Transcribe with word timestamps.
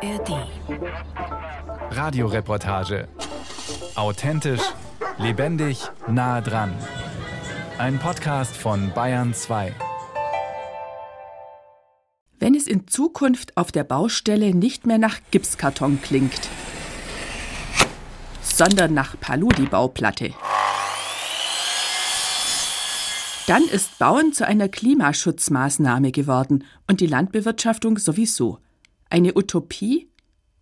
ARD. 0.00 0.46
Radioreportage. 1.90 3.08
Authentisch, 3.96 4.60
lebendig, 5.18 5.90
nah 6.06 6.40
dran. 6.40 6.72
Ein 7.78 7.98
Podcast 7.98 8.56
von 8.56 8.92
Bayern 8.94 9.34
2. 9.34 9.74
Wenn 12.38 12.54
es 12.54 12.68
in 12.68 12.86
Zukunft 12.86 13.56
auf 13.56 13.72
der 13.72 13.82
Baustelle 13.82 14.54
nicht 14.54 14.86
mehr 14.86 14.98
nach 14.98 15.18
Gipskarton 15.32 16.00
klingt, 16.00 16.48
sondern 18.40 18.94
nach 18.94 19.18
Paludi-Bauplatte. 19.18 20.32
Dann 23.48 23.64
ist 23.64 23.98
Bauen 23.98 24.32
zu 24.32 24.46
einer 24.46 24.68
Klimaschutzmaßnahme 24.68 26.12
geworden 26.12 26.64
und 26.86 27.00
die 27.00 27.06
Landbewirtschaftung 27.06 27.98
sowieso. 27.98 28.60
Eine 29.10 29.36
Utopie? 29.36 30.08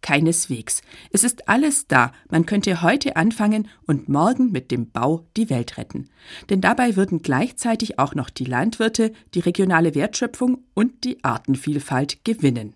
Keineswegs. 0.03 0.83
Es 1.11 1.25
ist 1.25 1.49
alles 1.49 1.89
da. 1.89 2.13
Man 2.31 2.47
könnte 2.47 2.83
heute 2.83 3.17
anfangen 3.17 3.69
und 3.87 4.09
morgen 4.09 4.53
mit 4.53 4.71
dem 4.71 4.91
Bau 4.91 5.27
die 5.37 5.51
Welt 5.51 5.79
retten. 5.79 6.11
Denn 6.49 6.61
dabei 6.61 6.95
würden 6.95 7.23
gleichzeitig 7.23 7.99
auch 7.99 8.15
noch 8.15 8.31
die 8.31 8.45
Landwirte, 8.45 9.13
die 9.35 9.41
regionale 9.41 9.97
Wertschöpfung 9.97 10.59
und 10.75 11.03
die 11.03 11.25
Artenvielfalt 11.25 12.25
gewinnen. 12.25 12.75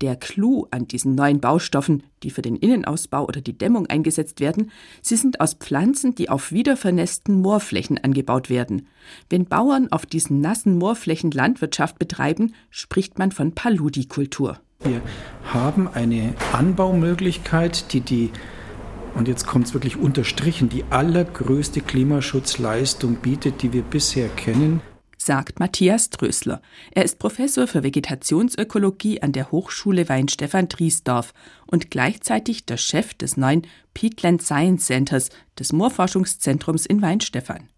Der 0.00 0.16
Clou 0.16 0.66
an 0.70 0.88
diesen 0.88 1.14
neuen 1.14 1.40
Baustoffen, 1.40 2.02
die 2.22 2.30
für 2.30 2.42
den 2.42 2.56
Innenausbau 2.56 3.24
oder 3.26 3.40
die 3.40 3.56
Dämmung 3.56 3.86
eingesetzt 3.86 4.40
werden, 4.40 4.70
sie 5.00 5.16
sind 5.16 5.40
aus 5.40 5.54
Pflanzen, 5.54 6.14
die 6.14 6.28
auf 6.28 6.52
wiedervernässten 6.52 7.40
Moorflächen 7.40 7.98
angebaut 7.98 8.50
werden. 8.50 8.88
Wenn 9.30 9.46
Bauern 9.46 9.90
auf 9.90 10.06
diesen 10.06 10.40
nassen 10.40 10.78
Moorflächen 10.78 11.30
Landwirtschaft 11.30 11.98
betreiben, 11.98 12.54
spricht 12.70 13.18
man 13.18 13.32
von 13.32 13.52
Paludikultur. 13.52 14.58
Wir 14.84 15.00
haben 15.44 15.88
eine 15.88 16.34
Anbaumöglichkeit, 16.52 17.92
die 17.92 18.00
die 18.00 18.30
und 19.14 19.28
jetzt 19.28 19.46
kommt 19.46 19.66
es 19.66 19.74
wirklich 19.74 19.98
unterstrichen, 19.98 20.70
die 20.70 20.84
allergrößte 20.88 21.82
Klimaschutzleistung 21.82 23.16
bietet, 23.16 23.60
die 23.60 23.74
wir 23.74 23.82
bisher 23.82 24.28
kennen 24.28 24.80
sagt 25.24 25.60
Matthias 25.60 26.10
Drösler. 26.10 26.60
Er 26.90 27.04
ist 27.04 27.18
Professor 27.18 27.66
für 27.66 27.82
Vegetationsökologie 27.82 29.22
an 29.22 29.32
der 29.32 29.50
Hochschule 29.50 30.08
Weinstefan-Driesdorf 30.08 31.32
und 31.66 31.90
gleichzeitig 31.90 32.66
der 32.66 32.76
Chef 32.76 33.14
des 33.14 33.36
neuen 33.36 33.66
Peatland 33.94 34.42
Science 34.42 34.86
Centers, 34.86 35.28
des 35.58 35.72
Moorforschungszentrums 35.72 36.86
in 36.86 37.02
Weinstefan. 37.02 37.68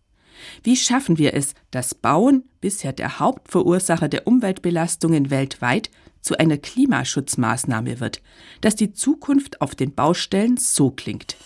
Wie 0.62 0.76
schaffen 0.76 1.18
wir 1.18 1.34
es, 1.34 1.54
dass 1.70 1.94
Bauen, 1.94 2.44
bisher 2.60 2.92
der 2.92 3.18
Hauptverursacher 3.18 4.08
der 4.08 4.26
Umweltbelastungen 4.26 5.30
weltweit, 5.30 5.90
zu 6.20 6.38
einer 6.38 6.56
Klimaschutzmaßnahme 6.56 8.00
wird, 8.00 8.22
dass 8.62 8.76
die 8.76 8.92
Zukunft 8.92 9.60
auf 9.60 9.74
den 9.74 9.94
Baustellen 9.94 10.56
so 10.56 10.90
klingt? 10.90 11.36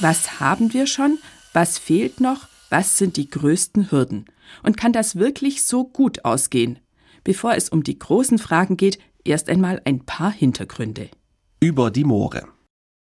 Was 0.00 0.40
haben 0.40 0.72
wir 0.72 0.86
schon? 0.86 1.18
Was 1.52 1.78
fehlt 1.78 2.20
noch? 2.20 2.48
Was 2.70 2.96
sind 2.96 3.18
die 3.18 3.28
größten 3.28 3.90
Hürden? 3.90 4.24
Und 4.62 4.78
kann 4.78 4.94
das 4.94 5.16
wirklich 5.16 5.64
so 5.64 5.84
gut 5.84 6.24
ausgehen? 6.24 6.78
Bevor 7.22 7.54
es 7.54 7.68
um 7.68 7.82
die 7.82 7.98
großen 7.98 8.38
Fragen 8.38 8.78
geht, 8.78 8.98
erst 9.24 9.50
einmal 9.50 9.82
ein 9.84 10.06
paar 10.06 10.32
Hintergründe. 10.32 11.10
Über 11.60 11.90
die 11.90 12.04
Moore. 12.04 12.48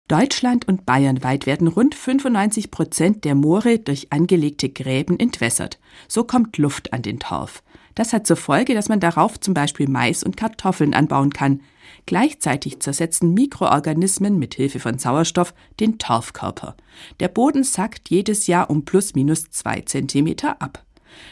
Deutschland 0.08 0.68
und 0.68 0.86
Bayernweit 0.86 1.48
werden 1.48 1.68
rund 1.68 1.96
95 1.96 2.70
Prozent 2.70 3.26
der 3.26 3.34
Moore 3.34 3.80
durch 3.80 4.12
angelegte 4.12 4.70
Gräben 4.70 5.20
entwässert. 5.20 5.80
So 6.08 6.24
kommt 6.24 6.60
Luft 6.60 6.94
an 6.94 7.02
den 7.02 7.20
Torf. 7.20 7.64
Das 7.96 8.12
hat 8.12 8.28
zur 8.28 8.36
Folge, 8.36 8.74
dass 8.74 8.90
man 8.90 9.00
darauf 9.00 9.40
zum 9.40 9.54
Beispiel 9.54 9.90
Mais 9.90 10.24
und 10.24 10.38
Kartoffeln 10.38 10.94
anbauen 10.94 11.32
kann. 11.32 11.62
Gleichzeitig 12.06 12.82
zersetzen 12.82 13.34
Mikroorganismen 13.34 14.38
mit 14.38 14.54
Hilfe 14.56 14.80
von 14.80 15.00
Sauerstoff 15.00 15.54
den 15.80 15.98
Torfkörper. 15.98 16.76
Der 17.20 17.30
Boden 17.30 17.64
sackt 17.64 18.10
jedes 18.10 18.48
Jahr 18.48 18.70
um 18.70 18.86
plus 18.86 19.16
minus 19.16 19.50
zwei 19.50 19.82
Zentimeter 19.82 20.62
ab. 20.62 20.84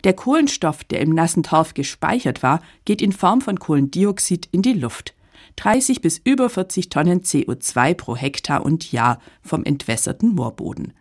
Der 0.06 0.14
Kohlenstoff, 0.14 0.84
der 0.86 1.02
im 1.02 1.14
nassen 1.14 1.44
Torf 1.44 1.74
gespeichert 1.74 2.42
war, 2.42 2.62
geht 2.86 3.02
in 3.02 3.12
Form 3.12 3.42
von 3.42 3.60
Kohlendioxid 3.60 4.48
in 4.52 4.62
die 4.62 4.74
Luft. 4.74 5.14
30 5.58 6.02
bis 6.02 6.20
über 6.24 6.50
40 6.50 6.90
Tonnen 6.90 7.22
CO2 7.22 7.94
pro 7.94 8.16
Hektar 8.16 8.66
und 8.66 8.92
Jahr 8.92 9.20
vom 9.42 9.66
entwässerten 9.66 10.34
Moorboden. 10.34 10.94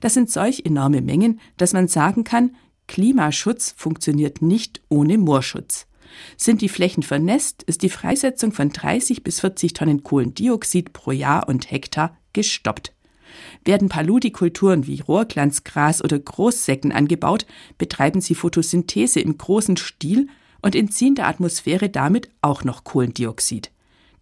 Das 0.00 0.14
sind 0.14 0.30
solch 0.30 0.64
enorme 0.64 1.00
Mengen, 1.00 1.40
dass 1.56 1.72
man 1.72 1.88
sagen 1.88 2.22
kann, 2.22 2.54
Klimaschutz 2.86 3.74
funktioniert 3.76 4.42
nicht 4.42 4.80
ohne 4.88 5.18
Moorschutz. 5.18 5.86
Sind 6.36 6.62
die 6.62 6.68
Flächen 6.68 7.02
vernässt, 7.02 7.62
ist 7.64 7.82
die 7.82 7.90
Freisetzung 7.90 8.52
von 8.52 8.70
30 8.70 9.22
bis 9.22 9.40
40 9.40 9.72
Tonnen 9.72 10.02
Kohlendioxid 10.02 10.92
pro 10.92 11.12
Jahr 11.12 11.48
und 11.48 11.70
Hektar 11.70 12.16
gestoppt. 12.32 12.92
Werden 13.64 13.88
Paludikulturen 13.88 14.86
wie 14.86 15.00
Rohrglanzgras 15.00 16.02
oder 16.02 16.18
Großsäcken 16.18 16.92
angebaut, 16.92 17.46
betreiben 17.76 18.20
sie 18.20 18.34
Photosynthese 18.34 19.20
im 19.20 19.36
großen 19.36 19.76
Stil 19.76 20.28
und 20.62 20.74
entziehen 20.74 21.16
der 21.16 21.26
Atmosphäre 21.28 21.88
damit 21.88 22.30
auch 22.40 22.64
noch 22.64 22.84
Kohlendioxid. 22.84 23.72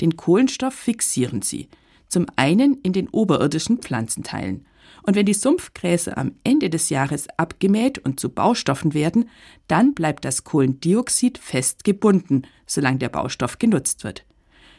Den 0.01 0.17
Kohlenstoff 0.17 0.75
fixieren 0.75 1.43
sie, 1.43 1.69
zum 2.09 2.27
einen 2.37 2.79
in 2.83 2.93
den 2.93 3.09
oberirdischen 3.09 3.79
Pflanzenteilen 3.79 4.67
und 5.05 5.17
wenn 5.17 5.27
die 5.27 5.35
Sumpfgräser 5.35 6.17
am 6.17 6.33
Ende 6.45 6.71
des 6.71 6.89
Jahres 6.89 7.29
abgemäht 7.37 7.99
und 7.99 8.19
zu 8.19 8.31
Baustoffen 8.31 8.95
werden, 8.95 9.29
dann 9.69 9.95
bleibt 9.95 10.25
das 10.25 10.45
Kohlendioxid 10.45 11.39
fest 11.39 11.85
gebunden, 11.85 12.43
solange 12.67 12.99
der 12.99 13.11
Baustoff 13.11 13.59
genutzt 13.59 14.03
wird. 14.03 14.25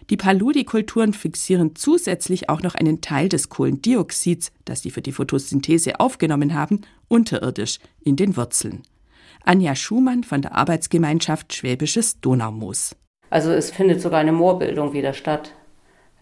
Die 0.09 0.17
Paludikulturen 0.17 1.13
fixieren 1.13 1.75
zusätzlich 1.75 2.49
auch 2.49 2.61
noch 2.61 2.75
einen 2.75 3.01
Teil 3.01 3.29
des 3.29 3.49
Kohlendioxids, 3.49 4.51
das 4.65 4.81
sie 4.81 4.91
für 4.91 5.01
die 5.01 5.11
Photosynthese 5.11 5.99
aufgenommen 5.99 6.53
haben, 6.53 6.81
unterirdisch 7.07 7.79
in 8.01 8.15
den 8.15 8.35
Wurzeln. 8.35 8.83
Anja 9.43 9.75
Schumann 9.75 10.23
von 10.23 10.41
der 10.41 10.55
Arbeitsgemeinschaft 10.55 11.53
Schwäbisches 11.53 12.19
Donaumoos. 12.19 12.95
Also 13.29 13.51
es 13.51 13.71
findet 13.71 14.01
sogar 14.01 14.19
eine 14.19 14.31
Moorbildung 14.31 14.93
wieder 14.93 15.13
statt. 15.13 15.53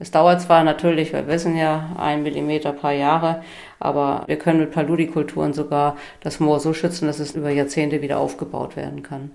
Es 0.04 0.12
dauert 0.12 0.42
zwar 0.42 0.66
natürlich, 0.66 1.14
wir 1.14 1.28
wissen 1.28 1.56
ja, 1.56 1.96
ein 1.98 2.24
Millimeter 2.24 2.74
paar 2.74 2.92
Jahre, 2.92 3.42
aber 3.80 4.26
wir 4.28 4.36
können 4.36 4.60
mit 4.60 4.72
Paludikulturen 4.72 5.54
sogar 5.54 5.96
das 6.20 6.42
Moor 6.42 6.60
so 6.60 6.74
schützen, 6.74 7.08
dass 7.08 7.20
es 7.20 7.36
über 7.36 7.50
Jahrzehnte 7.50 8.02
wieder 8.02 8.20
aufgebaut 8.20 8.76
werden 8.76 9.02
kann. 9.02 9.32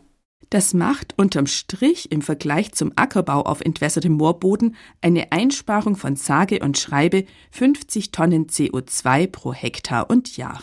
Das 0.51 0.75
macht 0.75 1.15
unterm 1.17 1.47
Strich 1.47 2.13
im 2.13 2.21
Vergleich 2.21 2.73
zum 2.73 2.93
Ackerbau 2.97 3.45
auf 3.45 3.63
entwässertem 3.63 4.13
Moorboden 4.13 4.77
eine 5.01 5.33
Einsparung 5.33 5.97
von 5.97 6.17
sage 6.17 6.59
und 6.59 6.77
schreibe 6.77 7.25
50 7.51 8.13
Tonnen 8.13 8.49
CO2 8.49 9.27
pro 9.27 9.55
Hektar 9.55 10.11
und 10.11 10.37
Jahr. 10.37 10.61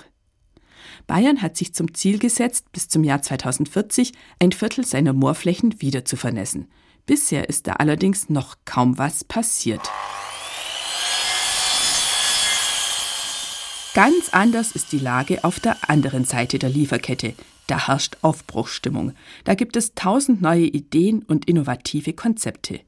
Bayern 1.07 1.41
hat 1.41 1.57
sich 1.57 1.73
zum 1.73 1.95
Ziel 1.95 2.19
gesetzt, 2.19 2.71
bis 2.71 2.89
zum 2.89 3.03
Jahr 3.03 3.23
2040 3.23 4.13
ein 4.39 4.51
Viertel 4.51 4.85
seiner 4.85 5.13
Moorflächen 5.13 5.81
wieder 5.81 6.05
zu 6.05 6.15
vernässen. 6.15 6.67
Bisher 7.05 7.49
ist 7.49 7.67
da 7.67 7.73
allerdings 7.73 8.29
noch 8.29 8.55
kaum 8.65 8.97
was 8.97 9.23
passiert. 9.23 9.81
Ganz 13.93 14.29
anders 14.31 14.71
ist 14.73 14.91
die 14.91 14.99
Lage 14.99 15.43
auf 15.43 15.59
der 15.59 15.89
anderen 15.89 16.25
Seite 16.25 16.59
der 16.59 16.69
Lieferkette. 16.69 17.33
Da 17.67 17.87
herrscht 17.87 18.17
Aufbruchstimmung. 18.21 19.13
Da 19.43 19.53
gibt 19.53 19.77
es 19.77 19.93
tausend 19.93 20.41
neue 20.41 20.65
Ideen 20.65 21.23
und 21.23 21.47
innovative 21.47 22.13
Konzepte. 22.13 22.81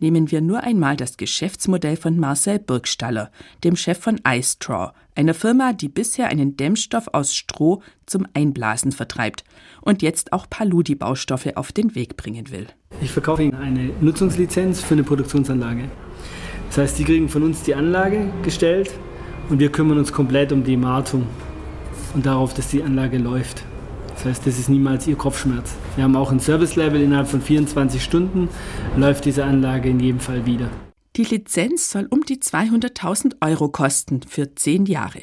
Nehmen 0.00 0.30
wir 0.30 0.40
nur 0.40 0.62
einmal 0.62 0.96
das 0.96 1.16
Geschäftsmodell 1.16 1.96
von 1.96 2.18
Marcel 2.18 2.58
Burgstaller, 2.58 3.30
dem 3.64 3.76
Chef 3.76 3.98
von 3.98 4.20
iStraw, 4.26 4.92
einer 5.14 5.34
Firma, 5.34 5.74
die 5.74 5.88
bisher 5.88 6.28
einen 6.28 6.56
Dämmstoff 6.56 7.08
aus 7.12 7.34
Stroh 7.34 7.82
zum 8.06 8.26
Einblasen 8.34 8.92
vertreibt 8.92 9.44
und 9.80 10.02
jetzt 10.02 10.32
auch 10.32 10.48
Paludi-Baustoffe 10.48 11.56
auf 11.56 11.72
den 11.72 11.94
Weg 11.94 12.16
bringen 12.16 12.50
will. 12.50 12.66
Ich 13.02 13.12
verkaufe 13.12 13.42
Ihnen 13.42 13.54
eine 13.54 13.90
Nutzungslizenz 14.00 14.82
für 14.82 14.94
eine 14.94 15.04
Produktionsanlage. 15.04 15.84
Das 16.68 16.78
heißt, 16.78 16.96
Sie 16.98 17.04
kriegen 17.04 17.28
von 17.28 17.42
uns 17.42 17.62
die 17.62 17.74
Anlage 17.74 18.30
gestellt 18.42 18.90
und 19.48 19.58
wir 19.58 19.72
kümmern 19.72 19.98
uns 19.98 20.12
komplett 20.12 20.52
um 20.52 20.64
die 20.64 20.76
Martung 20.76 21.26
und 22.14 22.26
darauf, 22.26 22.52
dass 22.52 22.68
die 22.68 22.82
Anlage 22.82 23.18
läuft. 23.18 23.64
Das 24.14 24.26
heißt, 24.26 24.46
das 24.46 24.58
ist 24.58 24.68
niemals 24.68 25.06
Ihr 25.06 25.16
Kopfschmerz. 25.16 25.74
Wir 25.96 26.04
haben 26.04 26.14
auch 26.14 26.30
ein 26.30 26.40
Service-Level 26.40 27.00
innerhalb 27.00 27.28
von 27.28 27.40
24 27.40 28.04
Stunden, 28.04 28.48
läuft 28.96 29.24
diese 29.24 29.44
Anlage 29.44 29.88
in 29.88 29.98
jedem 29.98 30.20
Fall 30.20 30.44
wieder. 30.44 30.68
Die 31.16 31.24
Lizenz 31.24 31.90
soll 31.90 32.06
um 32.10 32.22
die 32.24 32.36
200.000 32.36 33.36
Euro 33.40 33.68
kosten 33.68 34.20
für 34.28 34.54
zehn 34.54 34.84
Jahre. 34.84 35.20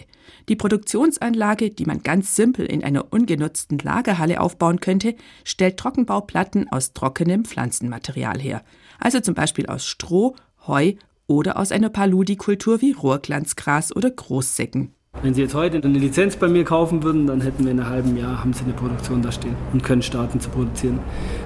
Die 0.50 0.56
Produktionsanlage, 0.56 1.70
die 1.70 1.86
man 1.86 2.04
ganz 2.04 2.36
simpel 2.36 2.66
in 2.66 2.84
einer 2.84 3.12
ungenutzten 3.12 3.78
Lagerhalle 3.80 4.40
aufbauen 4.40 4.80
könnte, 4.80 5.16
stellt 5.44 5.78
Trockenbauplatten 5.78 6.72
aus 6.72 6.94
trockenem 6.94 7.46
Pflanzenmaterial 7.46 8.40
her, 8.40 8.64
also 9.00 9.20
zum 9.20 9.36
Beispiel 9.36 9.68
aus 9.68 9.86
Stroh, 9.86 10.36
Heu 10.68 10.94
oder 11.28 11.58
aus 11.58 11.72
einer 11.72 11.90
Paludikultur 11.90 12.82
wie 12.82 12.94
Rohrglanzgras 12.94 13.96
oder 13.96 14.10
Großsäcken. 14.10 14.94
Wenn 15.24 15.34
Sie 15.34 15.42
jetzt 15.42 15.56
heute 15.56 15.78
eine 15.78 15.98
Lizenz 15.98 16.36
bei 16.36 16.48
mir 16.48 16.64
kaufen 16.64 17.02
würden, 17.02 17.26
dann 17.26 17.42
hätten 17.42 17.64
wir 17.64 17.72
in 17.72 17.80
einem 17.80 17.90
halben 17.90 18.18
Jahr 18.18 18.40
haben 18.40 18.54
Sie 18.54 18.64
eine 18.64 18.74
Produktion 18.74 19.24
da 19.24 19.32
stehen 19.32 19.56
und 19.74 19.84
können 19.84 20.04
starten 20.04 20.40
zu 20.40 20.50
produzieren. 20.50 21.00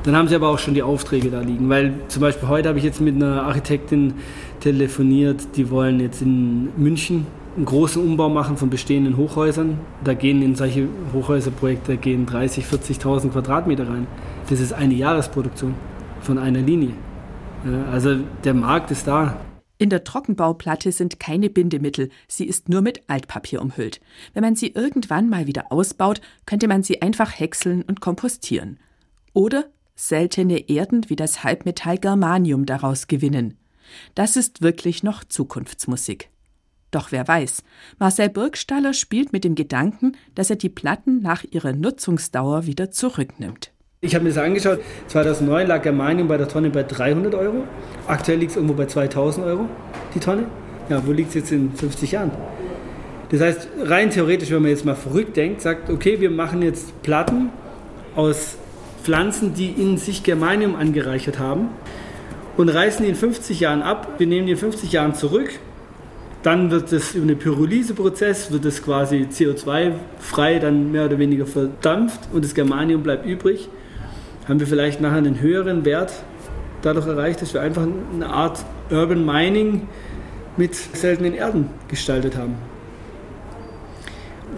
Dann 0.03 0.15
haben 0.15 0.27
Sie 0.27 0.35
aber 0.35 0.49
auch 0.49 0.59
schon 0.59 0.73
die 0.73 0.83
Aufträge 0.83 1.29
da 1.29 1.39
liegen, 1.39 1.69
weil 1.69 1.93
zum 2.09 2.21
Beispiel 2.21 2.49
heute 2.49 2.67
habe 2.67 2.79
ich 2.79 2.83
jetzt 2.83 2.99
mit 2.99 3.15
einer 3.15 3.43
Architektin 3.43 4.15
telefoniert, 4.59 5.55
die 5.55 5.69
wollen 5.69 6.01
jetzt 6.01 6.21
in 6.21 6.69
München 6.75 7.25
einen 7.55 7.65
großen 7.65 8.01
Umbau 8.01 8.29
machen 8.29 8.57
von 8.57 8.69
bestehenden 8.69 9.17
Hochhäusern. 9.17 9.79
Da 10.03 10.13
gehen 10.13 10.41
in 10.41 10.55
solche 10.55 10.87
Hochhäuserprojekte 11.13 11.97
gehen 11.97 12.25
30, 12.25 12.65
40.000 12.65 13.29
Quadratmeter 13.29 13.89
rein. 13.89 14.07
Das 14.49 14.59
ist 14.59 14.73
eine 14.73 14.93
Jahresproduktion 14.93 15.75
von 16.21 16.37
einer 16.37 16.61
Linie. 16.61 16.93
Also 17.91 18.17
der 18.43 18.53
Markt 18.53 18.91
ist 18.91 19.07
da. 19.07 19.39
In 19.77 19.89
der 19.89 20.03
Trockenbauplatte 20.03 20.91
sind 20.91 21.19
keine 21.19 21.49
Bindemittel, 21.49 22.09
sie 22.27 22.45
ist 22.45 22.69
nur 22.69 22.81
mit 22.81 23.01
Altpapier 23.07 23.61
umhüllt. 23.61 23.99
Wenn 24.33 24.43
man 24.43 24.55
sie 24.55 24.67
irgendwann 24.67 25.27
mal 25.27 25.47
wieder 25.47 25.71
ausbaut, 25.71 26.21
könnte 26.45 26.67
man 26.67 26.83
sie 26.83 27.01
einfach 27.01 27.39
häckseln 27.39 27.81
und 27.81 27.99
kompostieren. 27.99 28.79
Oder 29.33 29.65
seltene 29.95 30.69
Erden 30.69 31.09
wie 31.09 31.15
das 31.15 31.43
Halbmetall 31.43 31.97
Germanium 31.97 32.65
daraus 32.65 33.07
gewinnen. 33.07 33.57
Das 34.13 34.35
ist 34.35 34.61
wirklich 34.61 35.01
noch 35.03 35.23
Zukunftsmusik. 35.23 36.29
Doch 36.91 37.11
wer 37.11 37.27
weiß, 37.27 37.63
Marcel 37.99 38.29
Burgstaller 38.29 38.93
spielt 38.93 39.31
mit 39.31 39.45
dem 39.45 39.55
Gedanken, 39.55 40.17
dass 40.35 40.49
er 40.49 40.57
die 40.57 40.69
Platten 40.69 41.21
nach 41.21 41.45
ihrer 41.49 41.71
Nutzungsdauer 41.71 42.65
wieder 42.65 42.91
zurücknimmt. 42.91 43.71
Ich 44.01 44.13
habe 44.13 44.23
mir 44.23 44.31
das 44.31 44.39
angeschaut. 44.39 44.79
2009 45.07 45.67
lag 45.67 45.83
Germanium 45.83 46.27
bei 46.27 46.37
der 46.37 46.47
Tonne 46.47 46.69
bei 46.69 46.83
300 46.83 47.35
Euro. 47.35 47.63
Aktuell 48.07 48.39
liegt 48.39 48.51
es 48.51 48.57
irgendwo 48.57 48.73
bei 48.73 48.87
2000 48.87 49.45
Euro 49.45 49.69
die 50.13 50.19
Tonne. 50.19 50.47
Ja, 50.89 51.05
wo 51.05 51.11
liegt 51.11 51.29
es 51.29 51.35
jetzt 51.35 51.51
in 51.51 51.71
50 51.71 52.11
Jahren? 52.11 52.31
Das 53.29 53.39
heißt, 53.39 53.67
rein 53.83 54.09
theoretisch, 54.09 54.51
wenn 54.51 54.61
man 54.61 54.71
jetzt 54.71 54.83
mal 54.83 54.95
verrückt 54.95 55.37
denkt, 55.37 55.61
sagt, 55.61 55.89
okay, 55.89 56.19
wir 56.19 56.31
machen 56.31 56.61
jetzt 56.61 57.01
Platten 57.03 57.49
aus 58.15 58.57
Pflanzen, 59.03 59.53
die 59.53 59.69
in 59.69 59.97
sich 59.97 60.23
Germanium 60.23 60.75
angereichert 60.75 61.39
haben 61.39 61.69
und 62.57 62.67
reißen 62.67 63.05
die 63.05 63.11
in 63.11 63.15
50 63.15 63.61
Jahren 63.61 63.81
ab. 63.81 64.15
Wir 64.17 64.27
nehmen 64.27 64.47
die 64.47 64.53
in 64.53 64.57
50 64.57 64.91
Jahren 64.91 65.15
zurück. 65.15 65.51
Dann 66.43 66.71
wird 66.71 66.91
es 66.91 67.13
über 67.13 67.23
einen 67.23 67.37
Pyrolyseprozess, 67.37 68.51
wird 68.51 68.65
es 68.65 68.83
quasi 68.83 69.27
CO2-frei 69.31 70.59
dann 70.59 70.91
mehr 70.91 71.05
oder 71.05 71.19
weniger 71.19 71.45
verdampft 71.45 72.29
und 72.33 72.43
das 72.43 72.55
Germanium 72.55 73.03
bleibt 73.03 73.25
übrig 73.25 73.69
haben 74.47 74.59
wir 74.59 74.67
vielleicht 74.67 75.01
nachher 75.01 75.17
einen 75.17 75.39
höheren 75.39 75.85
Wert 75.85 76.11
dadurch 76.81 77.07
erreicht, 77.07 77.41
dass 77.41 77.53
wir 77.53 77.61
einfach 77.61 77.87
eine 78.13 78.27
Art 78.27 78.65
Urban 78.89 79.25
Mining 79.25 79.87
mit 80.57 80.75
seltenen 80.75 81.33
Erden 81.33 81.69
gestaltet 81.87 82.35
haben. 82.35 82.55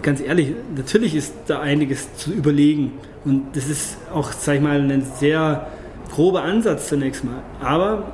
Ganz 0.02 0.20
ehrlich, 0.20 0.52
natürlich 0.74 1.14
ist 1.14 1.34
da 1.46 1.60
einiges 1.60 2.16
zu 2.16 2.32
überlegen 2.32 2.92
und 3.24 3.54
das 3.54 3.68
ist 3.68 3.98
auch, 4.12 4.32
sag 4.32 4.56
ich 4.56 4.60
mal, 4.60 4.80
ein 4.80 5.02
sehr 5.02 5.68
grober 6.10 6.42
Ansatz 6.42 6.88
zunächst 6.88 7.24
mal. 7.24 7.42
Aber 7.60 8.12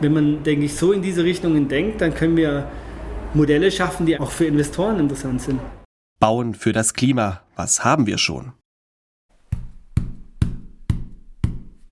wenn 0.00 0.12
man, 0.12 0.42
denke 0.42 0.64
ich, 0.64 0.74
so 0.74 0.92
in 0.92 1.02
diese 1.02 1.24
Richtungen 1.24 1.68
denkt, 1.68 2.00
dann 2.00 2.14
können 2.14 2.36
wir 2.36 2.66
Modelle 3.36 3.70
schaffen, 3.70 4.06
die 4.06 4.18
auch 4.18 4.30
für 4.30 4.46
Investoren 4.46 4.98
interessant 4.98 5.42
sind. 5.42 5.60
Bauen 6.18 6.54
für 6.54 6.72
das 6.72 6.94
Klima, 6.94 7.42
was 7.54 7.84
haben 7.84 8.06
wir 8.06 8.18
schon? 8.18 8.52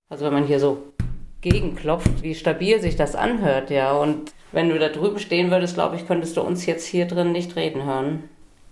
Also 0.09 0.25
wenn 0.25 0.33
man 0.33 0.45
hier 0.45 0.59
so 0.59 0.93
gegenklopft, 1.41 2.23
wie 2.23 2.33
stabil 2.33 2.81
sich 2.81 2.95
das 2.95 3.15
anhört, 3.15 3.69
ja. 3.69 3.93
Und 3.93 4.33
wenn 4.51 4.69
du 4.69 4.79
da 4.79 4.89
drüben 4.89 5.19
stehen 5.19 5.51
würdest, 5.51 5.75
glaube 5.75 5.95
ich, 5.95 6.07
könntest 6.07 6.35
du 6.37 6.41
uns 6.41 6.65
jetzt 6.65 6.85
hier 6.85 7.05
drin 7.05 7.31
nicht 7.31 7.55
reden 7.55 7.83
hören. 7.83 8.23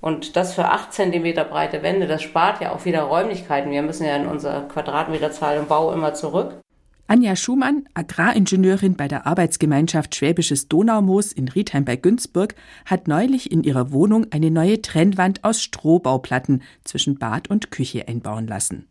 Und 0.01 0.35
das 0.35 0.53
für 0.53 0.65
8 0.65 0.91
cm 0.91 1.33
breite 1.49 1.83
Wände, 1.83 2.07
das 2.07 2.23
spart 2.23 2.61
ja 2.61 2.73
auch 2.73 2.85
wieder 2.85 3.03
Räumlichkeiten. 3.03 3.71
Wir 3.71 3.83
müssen 3.83 4.05
ja 4.05 4.15
in 4.15 4.25
unserer 4.25 4.67
Quadratmeterzahl 4.67 5.57
im 5.57 5.67
Bau 5.67 5.93
immer 5.93 6.13
zurück. 6.13 6.59
Anja 7.05 7.35
Schumann, 7.35 7.83
Agraringenieurin 7.95 8.95
bei 8.95 9.09
der 9.09 9.27
Arbeitsgemeinschaft 9.27 10.15
Schwäbisches 10.15 10.69
Donaumoos 10.69 11.33
in 11.33 11.49
Riedheim 11.49 11.83
bei 11.83 11.97
Günzburg, 11.97 12.55
hat 12.85 13.09
neulich 13.09 13.51
in 13.51 13.63
ihrer 13.63 13.91
Wohnung 13.91 14.27
eine 14.31 14.49
neue 14.49 14.81
Trennwand 14.81 15.43
aus 15.43 15.61
Strohbauplatten 15.61 16.61
zwischen 16.85 17.17
Bad 17.19 17.49
und 17.49 17.71
Küche 17.71 18.07
einbauen 18.07 18.47
lassen. 18.47 18.87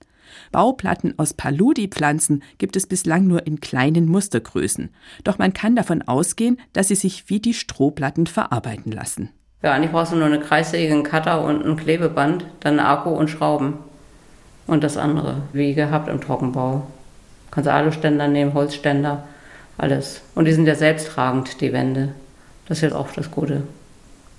Bauplatten 0.50 1.18
aus 1.18 1.32
Paludi-Pflanzen 1.32 2.42
gibt 2.58 2.76
es 2.76 2.86
bislang 2.86 3.26
nur 3.26 3.46
in 3.46 3.60
kleinen 3.60 4.06
Mustergrößen. 4.06 4.90
Doch 5.24 5.38
man 5.38 5.54
kann 5.54 5.74
davon 5.74 6.02
ausgehen, 6.02 6.58
dass 6.74 6.88
sie 6.88 6.94
sich 6.94 7.30
wie 7.30 7.40
die 7.40 7.54
Strohplatten 7.54 8.26
verarbeiten 8.26 8.92
lassen. 8.92 9.30
Ja, 9.62 9.72
eigentlich 9.72 9.92
brauchst 9.92 10.12
du 10.12 10.16
nur 10.16 10.26
einen 10.26 10.42
kreissägigen 10.42 11.02
Cutter 11.02 11.42
und 11.44 11.64
ein 11.64 11.76
Klebeband, 11.76 12.44
dann 12.60 12.78
Akku 12.78 13.10
und 13.10 13.30
Schrauben. 13.30 13.74
Und 14.66 14.84
das 14.84 14.96
andere, 14.96 15.42
wie 15.52 15.74
gehabt 15.74 16.08
im 16.08 16.20
Trockenbau. 16.20 16.86
Kannst 17.52 17.68
Aluständer 17.68 18.26
nehmen, 18.26 18.54
Holzständer, 18.54 19.24
alles. 19.78 20.22
Und 20.34 20.46
die 20.46 20.52
sind 20.52 20.66
ja 20.66 20.74
selbsttragend, 20.74 21.60
die 21.60 21.72
Wände. 21.72 22.08
Das 22.66 22.78
ist 22.78 22.82
jetzt 22.82 22.94
auch 22.94 23.12
das 23.12 23.30
Gute. 23.30 23.62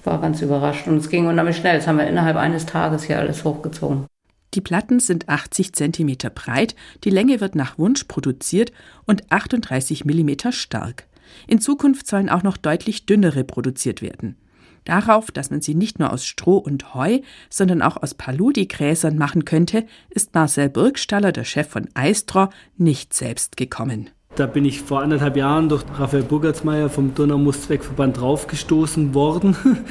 War 0.03 0.19
ganz 0.19 0.41
überrascht. 0.41 0.87
Und 0.87 0.97
es 0.97 1.09
ging 1.09 1.27
unheimlich 1.27 1.57
schnell. 1.57 1.77
Das 1.77 1.87
haben 1.87 1.99
wir 1.99 2.07
innerhalb 2.07 2.35
eines 2.35 2.65
Tages 2.65 3.03
hier 3.03 3.19
alles 3.19 3.45
hochgezogen. 3.45 4.07
Die 4.55 4.61
Platten 4.61 4.99
sind 4.99 5.29
80 5.29 5.73
cm 5.73 6.17
breit, 6.35 6.75
die 7.03 7.09
Länge 7.09 7.39
wird 7.39 7.55
nach 7.55 7.79
Wunsch 7.79 8.03
produziert 8.03 8.71
und 9.05 9.31
38 9.31 10.05
mm 10.05 10.51
stark. 10.51 11.05
In 11.47 11.59
Zukunft 11.59 12.07
sollen 12.07 12.29
auch 12.29 12.43
noch 12.43 12.57
deutlich 12.57 13.05
dünnere 13.05 13.43
produziert 13.43 14.01
werden. 14.01 14.37
Darauf, 14.85 15.31
dass 15.31 15.49
man 15.49 15.61
sie 15.61 15.75
nicht 15.75 15.99
nur 15.99 16.11
aus 16.11 16.25
Stroh 16.25 16.57
und 16.57 16.93
Heu, 16.93 17.19
sondern 17.49 17.81
auch 17.81 18.01
aus 18.01 18.13
Paludi-Gräsern 18.13 19.17
machen 19.17 19.45
könnte, 19.45 19.85
ist 20.09 20.33
Marcel 20.33 20.69
Burgstaller, 20.69 21.31
der 21.31 21.43
Chef 21.43 21.67
von 21.67 21.89
Eistra, 21.93 22.49
nicht 22.77 23.13
selbst 23.13 23.57
gekommen. 23.57 24.09
Da 24.35 24.47
bin 24.47 24.65
ich 24.65 24.81
vor 24.81 25.01
anderthalb 25.01 25.37
Jahren 25.37 25.69
durch 25.69 25.83
Raphael 25.97 26.23
Burgertsmeier 26.23 26.89
vom 26.89 27.13
Donaumustzweckverband 27.13 28.19
draufgestoßen 28.19 29.13
worden. 29.13 29.55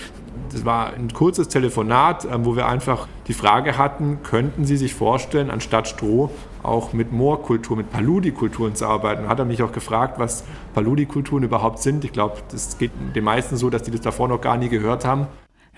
Das 0.53 0.67
war 0.67 0.93
ein 0.93 1.11
kurzes 1.11 1.49
Telefonat, 1.49 2.27
ähm, 2.31 2.44
wo 2.44 2.56
wir 2.56 2.67
einfach 2.67 3.09
die 3.27 3.33
Frage 3.33 3.79
hatten, 3.79 4.19
könnten 4.23 4.67
Sie 4.67 4.77
sich 4.77 4.93
vorstellen, 4.93 5.50
anstatt 5.50 5.89
Stroh 5.89 6.31
auch 6.62 6.93
mit 6.93 7.12
Moorkultur, 7.12 7.76
mit 7.76 7.91
Paludikulturen 7.91 8.75
zu 8.75 8.87
arbeiten. 8.87 9.29
Hat 9.29 9.38
er 9.38 9.44
mich 9.44 9.62
auch 9.62 9.73
gefragt, 9.73 10.19
was 10.19 10.44
Paludikulturen 10.75 11.43
überhaupt 11.43 11.81
sind. 11.81 12.05
Ich 12.05 12.12
glaube, 12.12 12.38
das 12.50 12.79
geht 12.79 12.93
den 13.14 13.25
meisten 13.25 13.56
so, 13.56 13.70
dass 13.70 13.82
die 13.82 13.91
das 13.91 14.00
davor 14.00 14.29
noch 14.29 14.41
gar 14.41 14.56
nie 14.56 14.69
gehört 14.69 15.05
haben. 15.05 15.26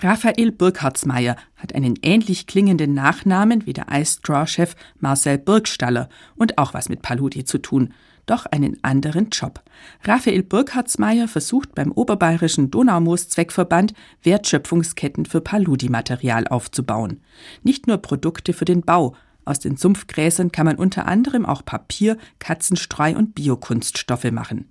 Raphael 0.00 0.50
Burkhardsmeier 0.50 1.36
hat 1.56 1.74
einen 1.74 1.94
ähnlich 2.02 2.46
klingenden 2.46 2.94
Nachnamen 2.94 3.64
wie 3.66 3.72
der 3.72 3.86
Ice-Straw-Chef 3.90 4.74
Marcel 4.98 5.38
Burgstaller 5.38 6.08
und 6.36 6.58
auch 6.58 6.74
was 6.74 6.88
mit 6.88 7.00
Paludi 7.00 7.44
zu 7.44 7.58
tun 7.58 7.94
doch 8.26 8.46
einen 8.46 8.78
anderen 8.82 9.28
Job. 9.30 9.62
Raphael 10.04 10.42
Burkhardsmeier 10.42 11.28
versucht 11.28 11.74
beim 11.74 11.92
Oberbayerischen 11.92 12.70
Donaumoos-Zweckverband 12.70 13.94
Wertschöpfungsketten 14.22 15.26
für 15.26 15.40
Paludi-Material 15.40 16.48
aufzubauen. 16.48 17.20
Nicht 17.62 17.86
nur 17.86 17.98
Produkte 17.98 18.52
für 18.52 18.64
den 18.64 18.82
Bau. 18.82 19.14
Aus 19.44 19.58
den 19.58 19.76
Sumpfgräsern 19.76 20.52
kann 20.52 20.66
man 20.66 20.76
unter 20.76 21.06
anderem 21.06 21.44
auch 21.44 21.64
Papier, 21.64 22.16
Katzenstreu 22.38 23.14
und 23.16 23.34
Biokunststoffe 23.34 24.30
machen. 24.30 24.70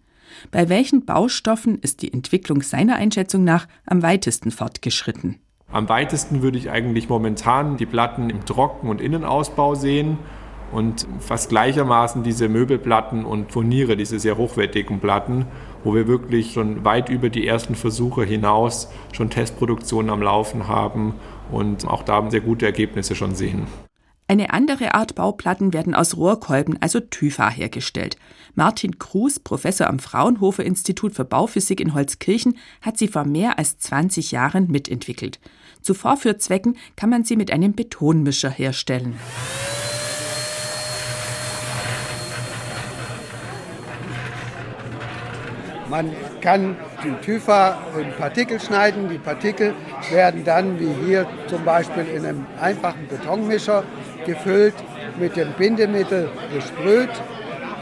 Bei 0.51 0.69
welchen 0.69 1.05
Baustoffen 1.05 1.79
ist 1.79 2.01
die 2.01 2.11
Entwicklung 2.11 2.61
seiner 2.61 2.95
Einschätzung 2.95 3.43
nach 3.43 3.67
am 3.85 4.01
weitesten 4.01 4.51
fortgeschritten? 4.51 5.39
Am 5.71 5.89
weitesten 5.89 6.41
würde 6.41 6.57
ich 6.57 6.69
eigentlich 6.69 7.09
momentan 7.09 7.77
die 7.77 7.85
Platten 7.85 8.29
im 8.29 8.45
Trocken- 8.45 8.89
und 8.89 9.01
Innenausbau 9.01 9.75
sehen 9.75 10.17
und 10.71 11.07
fast 11.19 11.49
gleichermaßen 11.49 12.23
diese 12.23 12.49
Möbelplatten 12.49 13.25
und 13.25 13.51
Furniere, 13.51 13.95
diese 13.95 14.19
sehr 14.19 14.37
hochwertigen 14.37 14.99
Platten, 14.99 15.45
wo 15.83 15.93
wir 15.93 16.07
wirklich 16.07 16.53
schon 16.53 16.83
weit 16.83 17.09
über 17.09 17.29
die 17.29 17.47
ersten 17.47 17.75
Versuche 17.75 18.23
hinaus 18.23 18.89
schon 19.11 19.29
Testproduktionen 19.29 20.09
am 20.09 20.21
Laufen 20.21 20.67
haben 20.67 21.15
und 21.51 21.87
auch 21.87 22.03
da 22.03 22.29
sehr 22.29 22.41
gute 22.41 22.65
Ergebnisse 22.65 23.15
schon 23.15 23.35
sehen. 23.35 23.67
Eine 24.33 24.51
andere 24.51 24.95
Art 24.95 25.13
Bauplatten 25.13 25.73
werden 25.73 25.93
aus 25.93 26.17
Rohrkolben, 26.17 26.81
also 26.81 26.99
TÜFA, 26.99 27.51
hergestellt. 27.51 28.17
Martin 28.55 28.97
Kruse, 28.97 29.39
Professor 29.39 29.85
am 29.85 29.99
Fraunhofer 29.99 30.63
Institut 30.63 31.13
für 31.13 31.23
Bauphysik 31.23 31.79
in 31.79 31.93
Holzkirchen, 31.93 32.57
hat 32.81 32.97
sie 32.97 33.07
vor 33.07 33.25
mehr 33.25 33.59
als 33.59 33.77
20 33.77 34.31
Jahren 34.31 34.71
mitentwickelt. 34.71 35.39
Zu 35.83 35.93
Vorführzwecken 35.93 36.77
kann 36.95 37.11
man 37.11 37.23
sie 37.23 37.35
mit 37.35 37.51
einem 37.51 37.75
Betonmischer 37.75 38.49
herstellen. 38.49 39.19
Man 45.91 46.09
kann 46.41 46.75
den 47.03 47.21
Typha 47.21 47.77
in 48.01 48.11
Partikel 48.17 48.59
schneiden. 48.59 49.09
Die 49.09 49.19
Partikel 49.19 49.75
werden 50.09 50.43
dann, 50.43 50.79
wie 50.79 50.91
hier 51.05 51.27
zum 51.45 51.63
Beispiel 51.63 52.07
in 52.07 52.25
einem 52.25 52.47
einfachen 52.59 53.07
Betonmischer, 53.07 53.83
gefüllt 54.25 54.75
mit 55.19 55.35
dem 55.35 55.53
Bindemittel 55.53 56.29
besprüht. 56.53 57.11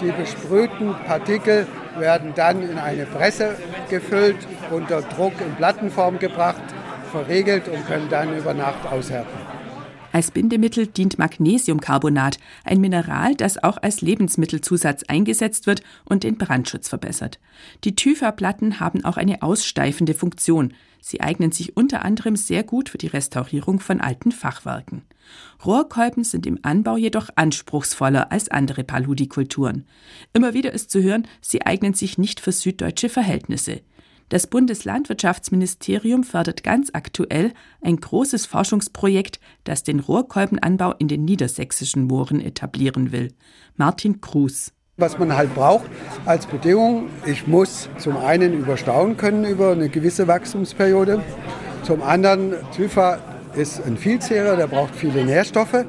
Die 0.02 0.12
besprühten 0.12 0.96
Partikel 1.06 1.68
werden 1.98 2.34
dann 2.36 2.62
in 2.68 2.78
eine 2.78 3.06
Presse 3.06 3.56
gefüllt, 3.90 4.48
unter 4.72 5.02
Druck 5.02 5.34
in 5.40 5.54
Plattenform 5.56 6.18
gebracht 6.20 6.62
verriegelt 7.12 7.68
und 7.68 7.86
können 7.88 8.08
dann 8.10 8.36
über 8.38 8.54
Nacht 8.54 8.86
aushärten. 8.90 9.51
Als 10.12 10.32
Bindemittel 10.32 10.88
dient 10.88 11.18
Magnesiumcarbonat, 11.20 12.38
ein 12.64 12.82
Mineral, 12.82 13.36
das 13.36 13.64
auch 13.64 13.78
als 13.82 14.02
Lebensmittelzusatz 14.02 15.04
eingesetzt 15.04 15.68
wird 15.68 15.84
und 16.06 16.24
den 16.24 16.38
Brandschutz 16.38 16.90
verbessert. 16.90 17.40
Die 17.84 17.96
Typha-Platten 17.96 18.80
haben 18.80 19.06
auch 19.06 19.18
eine 19.18 19.42
aussteifende 19.42 20.14
Funktion. 20.14 20.74
Sie 21.00 21.22
eignen 21.22 21.52
sich 21.52 21.78
unter 21.78 22.06
anderem 22.06 22.36
sehr 22.36 22.64
gut 22.64 22.90
für 22.90 22.98
die 22.98 23.08
Restaurierung 23.08 23.80
von 23.80 24.02
alten 24.02 24.32
Fachwerken. 24.32 25.04
Rohrkolben 25.66 26.24
sind 26.24 26.46
im 26.46 26.60
Anbau 26.62 26.98
jedoch 26.98 27.30
anspruchsvoller 27.36 28.32
als 28.32 28.50
andere 28.50 28.84
Paludikulturen. 28.84 29.86
Immer 30.34 30.54
wieder 30.54 30.74
ist 30.74 30.92
zu 30.92 31.02
hören, 31.02 31.28
sie 31.40 31.66
eignen 31.66 31.94
sich 31.94 32.18
nicht 32.18 32.40
für 32.40 32.52
süddeutsche 32.52 33.10
Verhältnisse. 33.10 33.82
Das 34.32 34.48
Bundeslandwirtschaftsministerium 34.48 36.24
fördert 36.24 36.64
ganz 36.64 36.90
aktuell 36.94 37.52
ein 37.82 37.98
großes 37.98 38.46
Forschungsprojekt, 38.46 39.42
das 39.66 39.84
den 39.84 40.00
Rohrkolbenanbau 40.00 40.94
in 41.00 41.10
den 41.10 41.26
niedersächsischen 41.26 42.06
Mooren 42.08 42.40
etablieren 42.40 43.12
will. 43.12 43.34
Martin 43.76 44.22
Kruse 44.22 44.72
was 44.98 45.18
man 45.18 45.36
halt 45.36 45.54
braucht 45.56 45.90
als 46.26 46.46
Bedingung. 46.46 47.10
Ich 47.26 47.48
muss 47.48 47.90
zum 47.98 48.18
einen 48.18 48.54
überstauen 48.54 49.18
können 49.18 49.46
über 49.46 49.72
eine 49.72 49.90
gewisse 49.90 50.28
Wachstumsperiode. 50.28 51.24
Zum 51.84 52.04
anderen, 52.04 52.54
Zypher 52.72 53.20
ist 53.56 53.84
ein 53.86 53.98
Vielzehrer, 53.98 54.56
der 54.56 54.68
braucht 54.68 54.96
viele 54.96 55.24
Nährstoffe, 55.24 55.86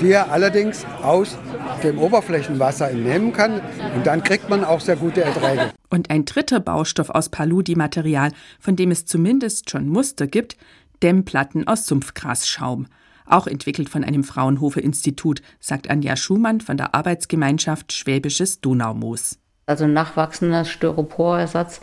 die 0.00 0.12
er 0.12 0.30
allerdings 0.32 0.84
aus 1.02 1.38
dem 1.82 1.98
Oberflächenwasser 1.98 2.90
entnehmen 2.90 3.32
kann. 3.32 3.60
Und 3.94 4.06
dann 4.06 4.22
kriegt 4.22 4.48
man 4.48 4.64
auch 4.64 4.80
sehr 4.80 4.96
gute 4.96 5.22
Erträge. 5.22 5.70
Und 5.88 6.10
ein 6.10 6.24
dritter 6.24 6.60
Baustoff 6.60 7.10
aus 7.10 7.28
Paludi-Material, 7.28 8.32
von 8.58 8.76
dem 8.76 8.90
es 8.90 9.06
zumindest 9.06 9.70
schon 9.70 9.88
Muster 9.88 10.26
gibt, 10.26 10.56
Dämmplatten 11.02 11.66
aus 11.66 11.86
Sumpfgrasschaum. 11.86 12.86
Auch 13.26 13.46
entwickelt 13.46 13.88
von 13.88 14.04
einem 14.04 14.24
Fraunhofer-Institut, 14.24 15.40
sagt 15.60 15.88
Anja 15.88 16.16
Schumann 16.16 16.60
von 16.60 16.76
der 16.76 16.94
Arbeitsgemeinschaft 16.94 17.92
Schwäbisches 17.92 18.60
Donaumoos. 18.60 19.38
Also 19.66 19.86
nachwachsender 19.86 20.64
Styroporersatz. 20.64 21.80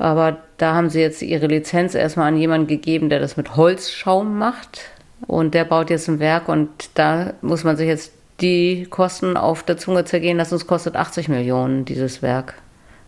Aber 0.00 0.38
da 0.56 0.74
haben 0.74 0.88
sie 0.88 1.02
jetzt 1.02 1.20
ihre 1.20 1.46
Lizenz 1.46 1.94
erstmal 1.94 2.28
an 2.28 2.38
jemanden 2.38 2.66
gegeben, 2.66 3.10
der 3.10 3.20
das 3.20 3.36
mit 3.36 3.54
Holzschaum 3.56 4.38
macht. 4.38 4.80
Und 5.26 5.52
der 5.52 5.64
baut 5.64 5.90
jetzt 5.90 6.08
ein 6.08 6.20
Werk 6.20 6.48
und 6.48 6.70
da 6.94 7.34
muss 7.42 7.64
man 7.64 7.76
sich 7.76 7.86
jetzt 7.86 8.14
die 8.40 8.86
Kosten 8.88 9.36
auf 9.36 9.62
der 9.62 9.76
Zunge 9.76 10.06
zergehen 10.06 10.38
lassen. 10.38 10.54
Es 10.54 10.66
kostet 10.66 10.96
80 10.96 11.28
Millionen, 11.28 11.84
dieses 11.84 12.22
Werk. 12.22 12.54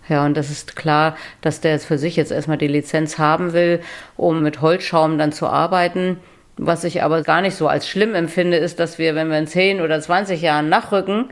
Ja, 0.07 0.27
und 0.27 0.37
das 0.37 0.51
ist 0.51 0.77
klar, 0.77 1.17
dass 1.41 1.63
der 1.63 1.71
jetzt 1.73 1.87
für 1.87 1.97
sich 1.97 2.15
jetzt 2.17 2.31
erstmal 2.31 2.59
die 2.59 2.69
Lizenz 2.69 3.17
haben 3.17 3.55
will, 3.55 3.81
um 4.19 4.43
mit 4.43 4.61
Holzschaum 4.61 5.17
dann 5.17 5.33
zu 5.33 5.47
arbeiten. 5.47 6.19
Was 6.59 6.85
ich 6.85 7.03
aber 7.03 7.23
gar 7.23 7.41
nicht 7.41 7.57
so 7.57 7.69
als 7.69 7.89
schlimm 7.89 8.15
empfinde, 8.15 8.59
ist, 8.59 8.79
dass 8.79 8.99
wir, 8.99 9.15
wenn 9.15 9.31
wir 9.31 9.39
in 9.39 9.47
10 9.47 9.81
oder 9.81 9.99
20 9.99 10.43
Jahren 10.43 10.69
nachrücken, 10.69 11.31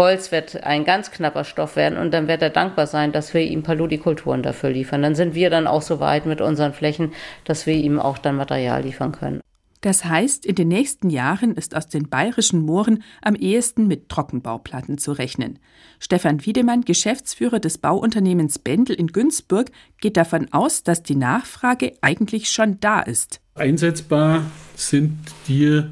Holz 0.00 0.32
wird 0.32 0.64
ein 0.64 0.84
ganz 0.84 1.10
knapper 1.10 1.44
Stoff 1.44 1.76
werden 1.76 1.98
und 1.98 2.12
dann 2.12 2.26
wird 2.26 2.40
er 2.40 2.48
dankbar 2.48 2.86
sein, 2.86 3.12
dass 3.12 3.34
wir 3.34 3.42
ihm 3.42 3.62
Paludikulturen 3.62 4.42
dafür 4.42 4.70
liefern. 4.70 5.02
Dann 5.02 5.14
sind 5.14 5.34
wir 5.34 5.50
dann 5.50 5.66
auch 5.66 5.82
so 5.82 6.00
weit 6.00 6.24
mit 6.24 6.40
unseren 6.40 6.72
Flächen, 6.72 7.12
dass 7.44 7.66
wir 7.66 7.74
ihm 7.74 8.00
auch 8.00 8.16
dann 8.16 8.36
Material 8.36 8.82
liefern 8.82 9.12
können. 9.12 9.40
Das 9.82 10.06
heißt, 10.06 10.46
in 10.46 10.54
den 10.54 10.68
nächsten 10.68 11.10
Jahren 11.10 11.54
ist 11.54 11.76
aus 11.76 11.86
den 11.86 12.08
bayerischen 12.08 12.64
Mooren 12.64 13.02
am 13.20 13.34
ehesten 13.34 13.86
mit 13.88 14.08
Trockenbauplatten 14.08 14.96
zu 14.96 15.12
rechnen. 15.12 15.58
Stefan 15.98 16.46
Wiedemann, 16.46 16.82
Geschäftsführer 16.82 17.60
des 17.60 17.76
Bauunternehmens 17.76 18.58
Bendel 18.58 18.96
in 18.96 19.08
Günzburg, 19.08 19.70
geht 20.00 20.16
davon 20.16 20.48
aus, 20.50 20.82
dass 20.82 21.02
die 21.02 21.16
Nachfrage 21.16 21.92
eigentlich 22.00 22.50
schon 22.50 22.80
da 22.80 23.00
ist. 23.00 23.40
Einsetzbar 23.54 24.44
sind 24.76 25.18
die 25.46 25.82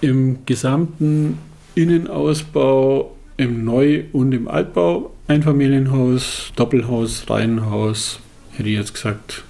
im 0.00 0.46
gesamten 0.46 1.38
Innenausbau, 1.74 3.16
im 3.40 3.64
Neu- 3.64 4.04
und 4.12 4.32
im 4.32 4.48
Altbau, 4.48 5.14
Einfamilienhaus, 5.26 6.52
Doppelhaus, 6.56 7.30
Reihenhaus, 7.30 8.20
hätte 8.52 8.68
ich 8.68 8.76
jetzt 8.76 8.92
gesagt, 8.92 9.44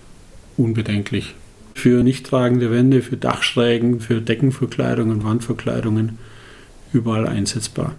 unbedenklich 0.56 1.34
für 1.74 2.04
nicht 2.04 2.26
tragende 2.26 2.70
Wände, 2.70 3.02
für 3.02 3.16
Dachschrägen, 3.16 4.00
für 4.00 4.20
Deckenverkleidungen, 4.20 5.24
Wandverkleidungen 5.24 6.18
überall 6.92 7.26
einsetzbar. 7.26 7.96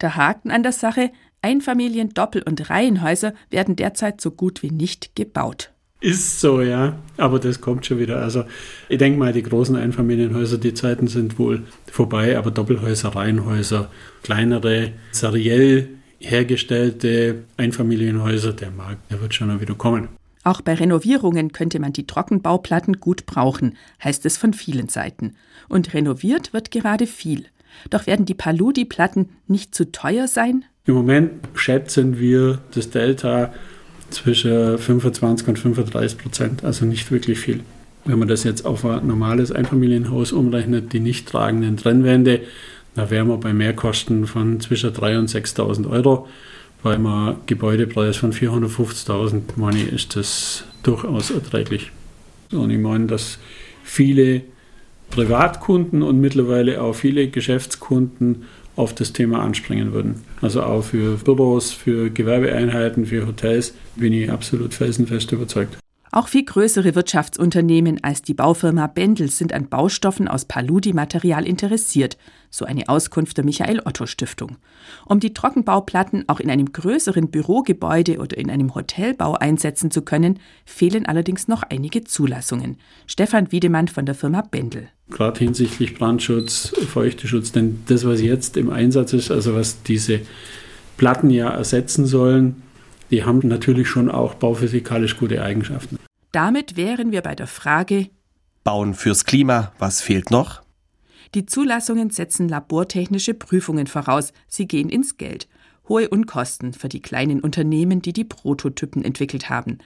Der 0.00 0.16
Haken 0.16 0.52
an 0.52 0.62
der 0.62 0.72
Sache, 0.72 1.10
Einfamilien-, 1.40 2.14
Doppel- 2.14 2.42
und 2.42 2.70
Reihenhäuser 2.70 3.34
werden 3.50 3.74
derzeit 3.74 4.20
so 4.20 4.30
gut 4.30 4.62
wie 4.62 4.70
nicht 4.70 5.16
gebaut. 5.16 5.71
Ist 6.02 6.40
so, 6.40 6.60
ja. 6.60 6.96
Aber 7.16 7.38
das 7.38 7.60
kommt 7.60 7.86
schon 7.86 8.00
wieder. 8.00 8.20
Also 8.20 8.44
ich 8.88 8.98
denke 8.98 9.18
mal, 9.18 9.32
die 9.32 9.42
großen 9.42 9.76
Einfamilienhäuser, 9.76 10.58
die 10.58 10.74
Zeiten 10.74 11.06
sind 11.06 11.38
wohl 11.38 11.62
vorbei, 11.90 12.36
aber 12.36 12.50
Doppelhäuser, 12.50 13.14
Reihenhäuser, 13.14 13.88
kleinere, 14.24 14.90
seriell 15.12 15.88
hergestellte 16.18 17.44
Einfamilienhäuser, 17.56 18.52
der 18.52 18.72
Markt, 18.72 19.10
der 19.10 19.20
wird 19.20 19.32
schon 19.32 19.60
wieder 19.60 19.74
kommen. 19.74 20.08
Auch 20.44 20.60
bei 20.60 20.74
Renovierungen 20.74 21.52
könnte 21.52 21.78
man 21.78 21.92
die 21.92 22.06
Trockenbauplatten 22.06 22.98
gut 22.98 23.26
brauchen, 23.26 23.76
heißt 24.02 24.26
es 24.26 24.36
von 24.36 24.54
vielen 24.54 24.88
Seiten. 24.88 25.36
Und 25.68 25.94
renoviert 25.94 26.52
wird 26.52 26.72
gerade 26.72 27.06
viel. 27.06 27.46
Doch 27.90 28.08
werden 28.08 28.26
die 28.26 28.34
Paludi-Platten 28.34 29.28
nicht 29.46 29.72
zu 29.72 29.92
teuer 29.92 30.26
sein? 30.26 30.64
Im 30.84 30.94
Moment 30.94 31.30
schätzen 31.54 32.18
wir 32.18 32.58
das 32.74 32.90
Delta 32.90 33.52
zwischen 34.12 34.78
25 34.78 35.48
und 35.48 35.58
35 35.58 36.18
Prozent, 36.18 36.64
also 36.64 36.84
nicht 36.84 37.10
wirklich 37.10 37.38
viel. 37.38 37.60
Wenn 38.04 38.18
man 38.18 38.28
das 38.28 38.44
jetzt 38.44 38.64
auf 38.64 38.84
ein 38.84 39.06
normales 39.06 39.52
Einfamilienhaus 39.52 40.32
umrechnet, 40.32 40.92
die 40.92 41.00
nicht 41.00 41.28
tragenden 41.28 41.76
Trennwände, 41.76 42.40
da 42.94 43.10
wären 43.10 43.28
wir 43.28 43.38
bei 43.38 43.52
Mehrkosten 43.52 44.26
von 44.26 44.60
zwischen 44.60 44.90
3.000 44.90 45.18
und 45.18 45.30
6.000 45.30 45.90
Euro. 45.90 46.28
Bei 46.82 46.94
einem 46.94 47.36
Gebäudepreis 47.46 48.16
von 48.16 48.32
450.000 48.32 49.42
Money 49.56 49.82
ist 49.82 50.16
das 50.16 50.64
durchaus 50.82 51.30
erträglich. 51.30 51.92
Und 52.50 52.70
ich 52.70 52.78
meine, 52.78 53.06
dass 53.06 53.38
viele 53.84 54.42
Privatkunden 55.10 56.02
und 56.02 56.20
mittlerweile 56.20 56.82
auch 56.82 56.94
viele 56.94 57.28
Geschäftskunden 57.28 58.44
auf 58.76 58.94
das 58.94 59.12
Thema 59.12 59.40
anspringen 59.42 59.92
würden. 59.92 60.22
Also 60.40 60.62
auch 60.62 60.82
für 60.82 61.16
Büros, 61.16 61.72
für 61.72 62.10
Gewerbeeinheiten, 62.10 63.06
für 63.06 63.26
Hotels 63.26 63.74
bin 63.96 64.12
ich 64.12 64.30
absolut 64.30 64.74
felsenfest 64.74 65.32
überzeugt. 65.32 65.78
Auch 66.14 66.28
viel 66.28 66.44
größere 66.44 66.94
Wirtschaftsunternehmen 66.94 68.04
als 68.04 68.20
die 68.20 68.34
Baufirma 68.34 68.86
Bendel 68.86 69.30
sind 69.30 69.54
an 69.54 69.70
Baustoffen 69.70 70.28
aus 70.28 70.44
Paludi-Material 70.44 71.46
interessiert, 71.46 72.18
so 72.50 72.66
eine 72.66 72.90
Auskunft 72.90 73.38
der 73.38 73.46
Michael 73.46 73.80
Otto 73.86 74.04
Stiftung. 74.04 74.58
Um 75.06 75.20
die 75.20 75.32
Trockenbauplatten 75.32 76.28
auch 76.28 76.38
in 76.38 76.50
einem 76.50 76.70
größeren 76.70 77.30
Bürogebäude 77.30 78.18
oder 78.18 78.36
in 78.36 78.50
einem 78.50 78.74
Hotelbau 78.74 79.36
einsetzen 79.36 79.90
zu 79.90 80.02
können, 80.02 80.38
fehlen 80.66 81.06
allerdings 81.06 81.48
noch 81.48 81.62
einige 81.62 82.04
Zulassungen. 82.04 82.76
Stefan 83.06 83.50
Wiedemann 83.50 83.88
von 83.88 84.04
der 84.04 84.14
Firma 84.14 84.42
Bendel. 84.42 84.90
Gerade 85.12 85.38
hinsichtlich 85.38 85.94
Brandschutz, 85.94 86.72
Feuchteschutz, 86.88 87.52
denn 87.52 87.82
das, 87.86 88.06
was 88.06 88.20
jetzt 88.20 88.56
im 88.56 88.70
Einsatz 88.70 89.12
ist, 89.12 89.30
also 89.30 89.54
was 89.54 89.82
diese 89.82 90.20
Platten 90.96 91.30
ja 91.30 91.50
ersetzen 91.50 92.06
sollen, 92.06 92.62
die 93.10 93.24
haben 93.24 93.46
natürlich 93.46 93.88
schon 93.88 94.10
auch 94.10 94.34
bauphysikalisch 94.34 95.18
gute 95.18 95.42
Eigenschaften. 95.42 95.98
Damit 96.32 96.76
wären 96.76 97.12
wir 97.12 97.20
bei 97.20 97.34
der 97.34 97.46
Frage 97.46 98.08
Bauen 98.64 98.94
fürs 98.94 99.24
Klima, 99.24 99.72
was 99.78 100.00
fehlt 100.00 100.30
noch? 100.30 100.62
Die 101.34 101.46
Zulassungen 101.46 102.10
setzen 102.10 102.48
labortechnische 102.48 103.34
Prüfungen 103.34 103.86
voraus, 103.86 104.32
sie 104.46 104.68
gehen 104.68 104.88
ins 104.88 105.16
Geld. 105.16 105.48
Hohe 105.88 106.08
Unkosten 106.08 106.72
für 106.72 106.88
die 106.88 107.02
kleinen 107.02 107.40
Unternehmen, 107.40 108.02
die 108.02 108.12
die 108.12 108.24
Prototypen 108.24 109.04
entwickelt 109.04 109.50
haben. 109.50 109.78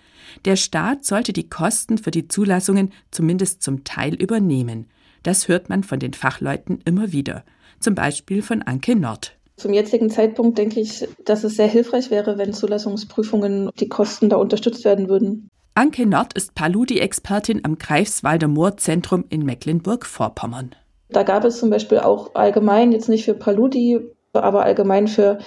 Der 0.45 0.57
Staat 0.57 1.05
sollte 1.05 1.33
die 1.33 1.49
Kosten 1.49 1.97
für 1.97 2.11
die 2.11 2.29
Zulassungen 2.29 2.93
zumindest 3.11 3.63
zum 3.63 3.85
Teil 3.85 4.15
übernehmen. 4.15 4.87
Das 5.23 5.49
hört 5.49 5.69
man 5.69 5.83
von 5.83 5.99
den 5.99 6.13
Fachleuten 6.13 6.81
immer 6.85 7.13
wieder. 7.13 7.45
Zum 7.81 7.95
Beispiel 7.95 8.43
von 8.43 8.63
Anke 8.63 8.97
Nord. 8.97 9.37
Zum 9.57 9.73
jetzigen 9.73 10.11
Zeitpunkt 10.11 10.59
denke 10.59 10.81
ich, 10.81 11.09
dass 11.25 11.45
es 11.45 11.57
sehr 11.57 11.67
hilfreich 11.67 12.11
wäre, 12.11 12.37
wenn 12.37 12.53
Zulassungsprüfungen 12.53 13.71
die 13.81 13.89
Kosten 13.89 14.29
da 14.29 14.37
unterstützt 14.37 14.85
werden 14.85 15.09
würden. 15.09 15.49
Anke 15.75 16.07
Nord 16.07 16.35
ist 16.35 16.55
Paludi-Expertin 16.55 17.65
am 17.65 17.79
Greifswalder 17.79 18.49
Moorzentrum 18.49 19.25
in 19.29 19.45
Mecklenburg-Vorpommern. 19.45 20.75
Da 21.09 21.23
gab 21.23 21.45
es 21.45 21.59
zum 21.59 21.71
Beispiel 21.71 21.99
auch 21.99 22.35
allgemein, 22.35 22.93
jetzt 22.93 23.09
nicht 23.09 23.25
für 23.25 23.35
Paludi, 23.35 24.01
aber 24.33 24.65
allgemein 24.65 25.09
für 25.09 25.39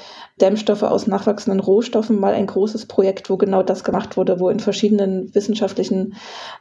Dämmstoffe 0.42 0.84
aus 0.84 1.08
nachwachsenden 1.08 1.60
Rohstoffen 1.60 2.20
mal 2.20 2.34
ein 2.34 2.48
großes 2.48 2.88
Projekt, 2.88 3.30
wo 3.30 3.38
genau 3.38 3.64
das 3.64 3.84
gemacht 3.84 4.18
wurde, 4.18 4.40
wo 4.40 4.50
in 4.50 4.60
verschiedenen 4.60 5.34
wissenschaftlichen 5.36 6.16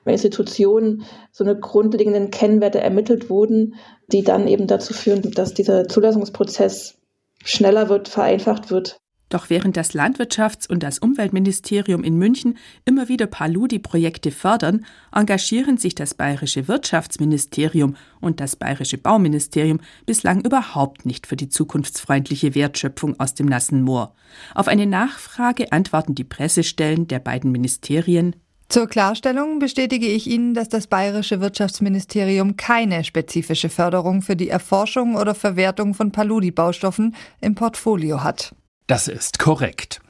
Institutionen 0.04 1.04
so 1.32 1.44
eine 1.44 1.58
grundlegenden 1.58 2.30
Kennwerte 2.30 2.80
ermittelt 2.80 3.30
wurden, 3.30 3.74
die 4.12 4.22
dann 4.22 4.46
eben 4.46 4.66
dazu 4.66 4.94
führen, 4.94 5.30
dass 5.32 5.54
dieser 5.54 5.88
Zulassungsprozess 5.88 6.98
schneller 7.44 7.88
wird, 7.88 8.08
vereinfacht 8.08 8.70
wird. 8.70 9.00
Doch 9.28 9.50
während 9.50 9.76
das 9.76 9.92
Landwirtschafts- 9.92 10.68
und 10.68 10.82
das 10.82 10.98
Umweltministerium 10.98 12.02
in 12.02 12.16
München 12.16 12.56
immer 12.84 13.08
wieder 13.08 13.26
Paludi-Projekte 13.26 14.30
fördern, 14.30 14.86
engagieren 15.12 15.76
sich 15.76 15.94
das 15.94 16.14
bayerische 16.14 16.68
Wirtschaftsministerium 16.68 17.96
und 18.20 18.40
das 18.40 18.56
bayerische 18.56 18.98
Bauministerium 18.98 19.80
bislang 20.06 20.40
überhaupt 20.40 21.04
nicht 21.04 21.26
für 21.26 21.36
die 21.36 21.48
zukunftsfreundliche 21.48 22.54
Wertschöpfung 22.54 23.20
aus 23.20 23.34
dem 23.34 23.46
nassen 23.46 23.82
Moor. 23.82 24.14
Auf 24.54 24.68
eine 24.68 24.86
Nachfrage 24.86 25.72
antworten 25.72 26.14
die 26.14 26.24
Pressestellen 26.24 27.06
der 27.06 27.18
beiden 27.18 27.52
Ministerien 27.52 28.34
zur 28.70 28.86
Klarstellung 28.86 29.60
bestätige 29.60 30.06
ich 30.06 30.26
Ihnen, 30.26 30.52
dass 30.52 30.68
das 30.68 30.88
bayerische 30.88 31.40
Wirtschaftsministerium 31.40 32.56
keine 32.56 33.02
spezifische 33.02 33.70
Förderung 33.70 34.20
für 34.20 34.36
die 34.36 34.50
Erforschung 34.50 35.16
oder 35.16 35.34
Verwertung 35.34 35.94
von 35.94 36.12
Paludi-Baustoffen 36.12 37.16
im 37.40 37.54
Portfolio 37.54 38.22
hat. 38.22 38.54
Das 38.88 39.06
ist 39.06 39.38
korrekt. 39.38 40.00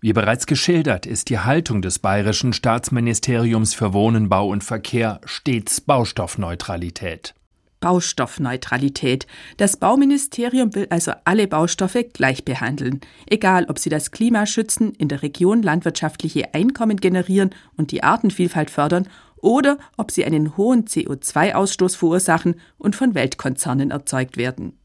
Wie 0.00 0.12
bereits 0.12 0.46
geschildert, 0.46 1.06
ist 1.06 1.30
die 1.30 1.38
Haltung 1.38 1.82
des 1.82 2.00
Bayerischen 2.00 2.52
Staatsministeriums 2.52 3.74
für 3.74 3.92
Wohnen, 3.92 4.28
Bau 4.28 4.48
und 4.48 4.64
Verkehr 4.64 5.20
stets 5.24 5.80
Baustoffneutralität. 5.80 7.36
Baustoffneutralität. 7.78 9.28
Das 9.56 9.76
Bauministerium 9.76 10.74
will 10.74 10.88
also 10.90 11.12
alle 11.24 11.46
Baustoffe 11.46 12.06
gleich 12.12 12.44
behandeln, 12.44 13.00
egal 13.30 13.66
ob 13.68 13.78
sie 13.78 13.88
das 13.88 14.10
Klima 14.10 14.46
schützen, 14.46 14.94
in 14.94 15.06
der 15.06 15.22
Region 15.22 15.62
landwirtschaftliche 15.62 16.54
Einkommen 16.54 16.96
generieren 16.96 17.50
und 17.76 17.92
die 17.92 18.02
Artenvielfalt 18.02 18.70
fördern 18.70 19.06
oder 19.36 19.78
ob 19.96 20.10
sie 20.10 20.24
einen 20.24 20.56
hohen 20.56 20.86
CO2-Ausstoß 20.86 21.96
verursachen 21.96 22.56
und 22.78 22.96
von 22.96 23.14
Weltkonzernen 23.14 23.92
erzeugt 23.92 24.36
werden. 24.36 24.76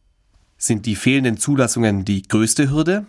Sind 0.56 0.86
die 0.86 0.96
fehlenden 0.96 1.38
Zulassungen 1.38 2.06
die 2.06 2.22
größte 2.22 2.70
Hürde? 2.70 3.08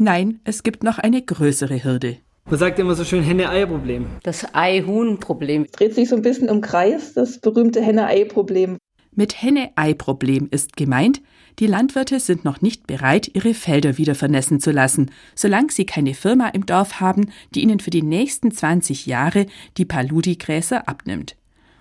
Nein, 0.00 0.38
es 0.44 0.62
gibt 0.62 0.84
noch 0.84 0.98
eine 0.98 1.20
größere 1.20 1.82
Hürde. 1.82 2.18
Man 2.48 2.56
sagt 2.56 2.78
immer 2.78 2.94
so 2.94 3.04
schön 3.04 3.24
Henne-Ei-Problem. 3.24 4.06
Das 4.22 4.54
Ei-Huhn-Problem. 4.54 5.66
Dreht 5.72 5.96
sich 5.96 6.08
so 6.08 6.14
ein 6.14 6.22
bisschen 6.22 6.48
im 6.48 6.60
Kreis, 6.60 7.14
das 7.14 7.40
berühmte 7.40 7.82
Henne-Ei-Problem. 7.82 8.78
Mit 9.16 9.42
Henne-Ei-Problem 9.42 10.46
ist 10.52 10.76
gemeint, 10.76 11.20
die 11.58 11.66
Landwirte 11.66 12.20
sind 12.20 12.44
noch 12.44 12.60
nicht 12.60 12.86
bereit, 12.86 13.28
ihre 13.34 13.54
Felder 13.54 13.98
wieder 13.98 14.14
vernässen 14.14 14.60
zu 14.60 14.70
lassen, 14.70 15.10
solange 15.34 15.72
sie 15.72 15.84
keine 15.84 16.14
Firma 16.14 16.46
im 16.50 16.64
Dorf 16.64 17.00
haben, 17.00 17.32
die 17.56 17.62
ihnen 17.62 17.80
für 17.80 17.90
die 17.90 18.02
nächsten 18.02 18.52
20 18.52 19.06
Jahre 19.06 19.46
die 19.78 19.84
Paludi-Gräser 19.84 20.88
abnimmt. 20.88 21.34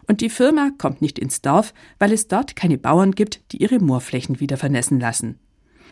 Und 0.08 0.22
die 0.22 0.32
Firma 0.32 0.72
kommt 0.80 1.04
nicht 1.04 1.20
ins 1.20 1.44
Dorf, 1.44 1.72
weil 2.00 2.12
es 2.12 2.28
dort 2.28 2.56
keine 2.56 2.80
Bauern 2.80 3.12
gibt, 3.12 3.42
die 3.52 3.62
ihre 3.62 3.78
Moorflächen 3.78 4.40
wieder 4.40 4.58
vernässen 4.58 5.00
lassen. 5.00 5.38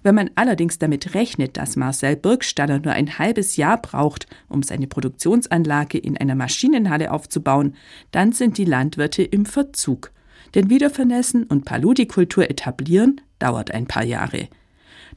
Wenn 0.05 0.13
man 0.13 0.29
allerdings 0.35 0.77
damit 0.77 1.15
rechnet, 1.15 1.57
dass 1.57 1.75
Marcel 1.75 2.15
Birkstaller 2.15 2.77
nur 2.77 2.93
ein 2.93 3.17
halbes 3.17 3.55
Jahr 3.55 3.81
braucht, 3.81 4.27
um 4.47 4.61
seine 4.61 4.85
Produktionsanlage 4.85 5.97
in 5.97 6.15
einer 6.15 6.35
Maschinenhalle 6.35 7.11
aufzubauen, 7.11 7.75
dann 8.11 8.31
sind 8.31 8.59
die 8.59 8.65
Landwirte 8.65 9.23
im 9.23 9.47
Verzug. 9.47 10.11
Denn 10.53 10.69
Wiedervernässen 10.69 11.45
und 11.45 11.65
Paludikultur 11.65 12.47
etablieren 12.51 13.19
dauert 13.39 13.71
ein 13.71 13.87
paar 13.87 14.03
Jahre. 14.03 14.47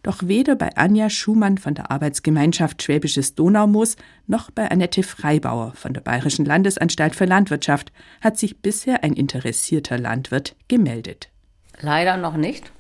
Doch 0.02 0.23
weder 0.23 0.57
bei 0.57 0.75
Anja 0.75 1.11
Schumann 1.11 1.59
von 1.59 1.75
der 1.75 1.90
Arbeitsgemeinschaft 1.90 2.83
Schwäbisches 2.83 3.35
Donaumoos 3.35 3.97
noch 4.26 4.50
bei 4.50 4.71
Annette 4.71 5.02
Freibauer 5.02 5.75
von 5.75 5.92
der 5.92 6.00
Bayerischen 6.00 6.47
Landesanstalt 6.47 7.14
für 7.14 7.26
Landwirtschaft 7.26 7.92
hat 8.23 8.38
sich 8.38 8.62
bisher 8.62 9.04
ein 9.04 9.12
interessierter 9.12 9.99
Landwirt 9.99 10.57
gemeldet. 10.68 11.28
Leider 11.78 12.16
noch 12.16 12.38
nicht, 12.38 12.73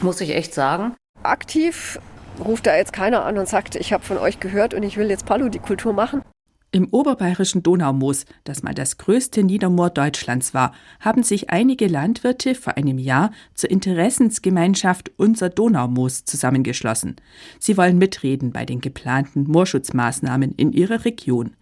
muss 0.00 0.20
ich 0.20 0.30
echt 0.34 0.52
sagen. 0.52 0.96
Aktiv 1.28 1.98
ruft 2.40 2.66
da 2.66 2.76
jetzt 2.76 2.92
keiner 2.92 3.24
an 3.24 3.38
und 3.38 3.48
sagt, 3.48 3.76
ich 3.76 3.92
habe 3.92 4.04
von 4.04 4.18
euch 4.18 4.40
gehört 4.40 4.74
und 4.74 4.82
ich 4.82 4.96
will 4.96 5.10
jetzt 5.10 5.26
Paludikultur 5.26 5.92
machen. 5.92 6.22
Im 6.70 6.88
oberbayerischen 6.90 7.62
Donaumoos, 7.62 8.26
das 8.44 8.62
mal 8.62 8.74
das 8.74 8.98
größte 8.98 9.42
Niedermoor 9.42 9.88
Deutschlands 9.88 10.52
war, 10.52 10.74
haben 11.00 11.22
sich 11.22 11.48
einige 11.48 11.86
Landwirte 11.86 12.54
vor 12.54 12.76
einem 12.76 12.98
Jahr 12.98 13.30
zur 13.54 13.70
Interessensgemeinschaft 13.70 15.10
Unser 15.16 15.48
Donaumoos 15.48 16.24
zusammengeschlossen. 16.26 17.16
Sie 17.58 17.78
wollen 17.78 17.96
mitreden 17.96 18.52
bei 18.52 18.66
den 18.66 18.82
geplanten 18.82 19.44
Moorschutzmaßnahmen 19.44 20.52
in 20.52 20.72
ihrer 20.72 21.06
Region. 21.06 21.56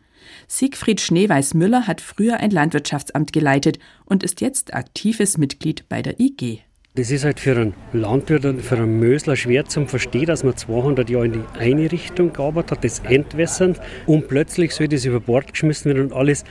Siegfried 0.49 1.01
Schneeweiß-Müller 1.01 1.87
hat 1.87 2.01
früher 2.01 2.38
ein 2.38 2.51
Landwirtschaftsamt 2.51 3.33
geleitet 3.33 3.79
und 4.07 4.25
ist 4.25 4.41
jetzt 4.41 4.75
aktives 4.75 5.38
Mitglied 5.38 5.88
bei 5.88 6.03
der 6.03 6.19
IG. 6.19 6.62
Das 6.97 7.11
ist 7.11 7.27
halt 7.27 7.41
für 7.41 7.51
einen 7.51 7.75
Landwirt 7.93 8.47
und 8.47 8.63
für 8.63 8.77
einen 8.77 8.99
Mösler 8.99 9.37
schwer 9.37 9.67
zu 9.67 9.85
verstehen, 9.85 10.25
dass 10.25 10.45
man 10.45 10.57
200 10.57 11.11
Jahre 11.11 11.27
in 11.27 11.33
die 11.35 11.59
eine 11.59 11.93
Richtung 11.93 12.33
gearbeitet 12.33 12.71
hat, 12.71 12.85
das 12.85 13.01
Entwässern, 13.01 13.77
und 14.07 14.29
plötzlich 14.29 14.73
soll 14.73 14.89
das 14.89 15.05
über 15.05 15.21
Bord 15.21 15.53
geschmissen 15.53 15.93
werden 15.93 16.07
und 16.07 16.13
alles 16.15 16.45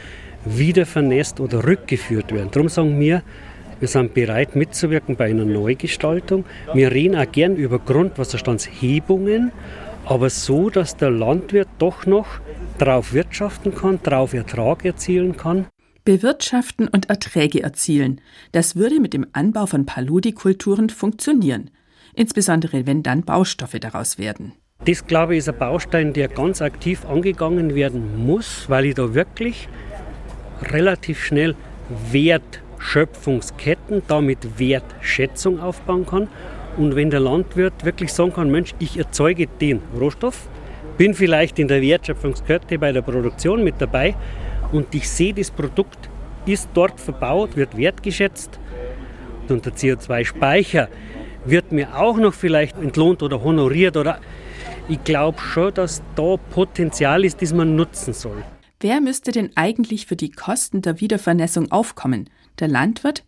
wieder 0.46 0.86
vernässt 0.86 1.40
oder 1.40 1.66
rückgeführt 1.66 2.32
werden. 2.32 2.50
Darum 2.52 2.70
sagen 2.70 3.00
wir, 3.00 3.24
wir 3.80 3.88
sind 3.88 4.14
bereit 4.14 4.56
mitzuwirken 4.56 5.16
bei 5.16 5.32
einer 5.32 5.46
Neugestaltung. 5.46 6.46
Wir 6.76 6.92
reden 6.92 7.16
auch 7.16 7.32
gern 7.32 7.56
über 7.56 7.80
Grundwasserstandshebungen, 7.80 9.52
aber 10.06 10.30
so, 10.30 10.70
dass 10.70 10.96
der 10.96 11.10
Landwirt 11.10 11.70
doch 11.80 12.06
noch 12.06 12.28
darauf 12.78 13.14
wirtschaften 13.14 13.74
kann, 13.74 14.00
darauf 14.04 14.36
Ertrag 14.36 14.86
erzielen 14.86 15.36
kann 15.36 15.66
bewirtschaften 16.06 16.88
und 16.88 17.10
Erträge 17.10 17.62
erzielen. 17.64 18.22
Das 18.52 18.76
würde 18.76 19.02
mit 19.02 19.14
dem 19.14 19.26
Anbau 19.34 19.66
von 19.66 19.86
Paludikulturen 19.86 20.90
funktionieren, 20.90 21.72
insbesondere 22.14 22.86
wenn 22.88 23.04
dann 23.04 23.24
Baustoffe 23.24 23.80
daraus 23.80 24.18
werden. 24.18 24.54
Das, 24.86 25.06
glaube 25.08 25.34
ich, 25.34 25.40
ist 25.40 25.50
ein 25.50 25.58
Baustein, 25.58 26.14
der 26.14 26.28
ganz 26.28 26.62
aktiv 26.62 27.06
angegangen 27.06 27.76
werden 27.76 28.26
muss, 28.26 28.70
weil 28.70 28.86
ich 28.86 28.96
da 28.96 29.14
wirklich 29.14 29.68
relativ 30.62 31.24
schnell 31.24 31.56
Wertschöpfungsketten, 32.12 34.04
damit 34.08 34.60
Wertschätzung 34.60 35.60
aufbauen 35.60 36.06
kann. 36.06 36.28
Und 36.78 36.96
wenn 36.96 37.10
der 37.10 37.22
Landwirt 37.22 37.84
wirklich 37.86 38.14
sagen 38.14 38.34
kann, 38.34 38.52
Mensch, 38.52 38.76
ich 38.80 38.98
erzeuge 38.98 39.48
den 39.48 39.82
Rohstoff, 40.00 40.50
bin 40.98 41.14
vielleicht 41.14 41.58
in 41.58 41.68
der 41.68 41.82
Wertschöpfungskette 41.82 42.78
bei 42.78 42.92
der 42.92 43.02
Produktion 43.02 43.64
mit 43.64 43.76
dabei, 43.80 44.16
und 44.76 44.94
ich 44.94 45.10
sehe, 45.10 45.34
das 45.34 45.52
Produkt 45.52 46.10
ist 46.46 46.70
dort 46.74 47.00
verbaut, 47.00 47.56
wird 47.56 47.78
wertgeschätzt 47.78 48.60
und 49.50 49.66
der 49.66 49.74
CO2-Speicher 49.74 50.90
wird 51.46 51.72
mir 51.72 51.98
auch 51.98 52.18
noch 52.18 52.34
vielleicht 52.34 52.78
entlohnt 52.78 53.24
oder 53.24 53.44
honoriert 53.44 53.98
oder 53.98 54.20
ich 54.90 55.04
glaube 55.04 55.40
schon, 55.40 55.74
dass 55.74 56.04
da 56.16 56.38
Potenzial 56.38 57.24
ist, 57.24 57.42
das 57.42 57.54
man 57.54 57.76
nutzen 57.76 58.14
soll. 58.14 58.44
Wer 58.80 59.02
müsste 59.02 59.32
denn 59.32 59.52
eigentlich 59.56 60.06
für 60.06 60.16
die 60.16 60.32
Kosten 60.32 60.82
der 60.82 61.00
Wiedervernässung 61.00 61.72
aufkommen? 61.72 62.30
Der 62.60 62.68
Landwirt? 62.68 63.24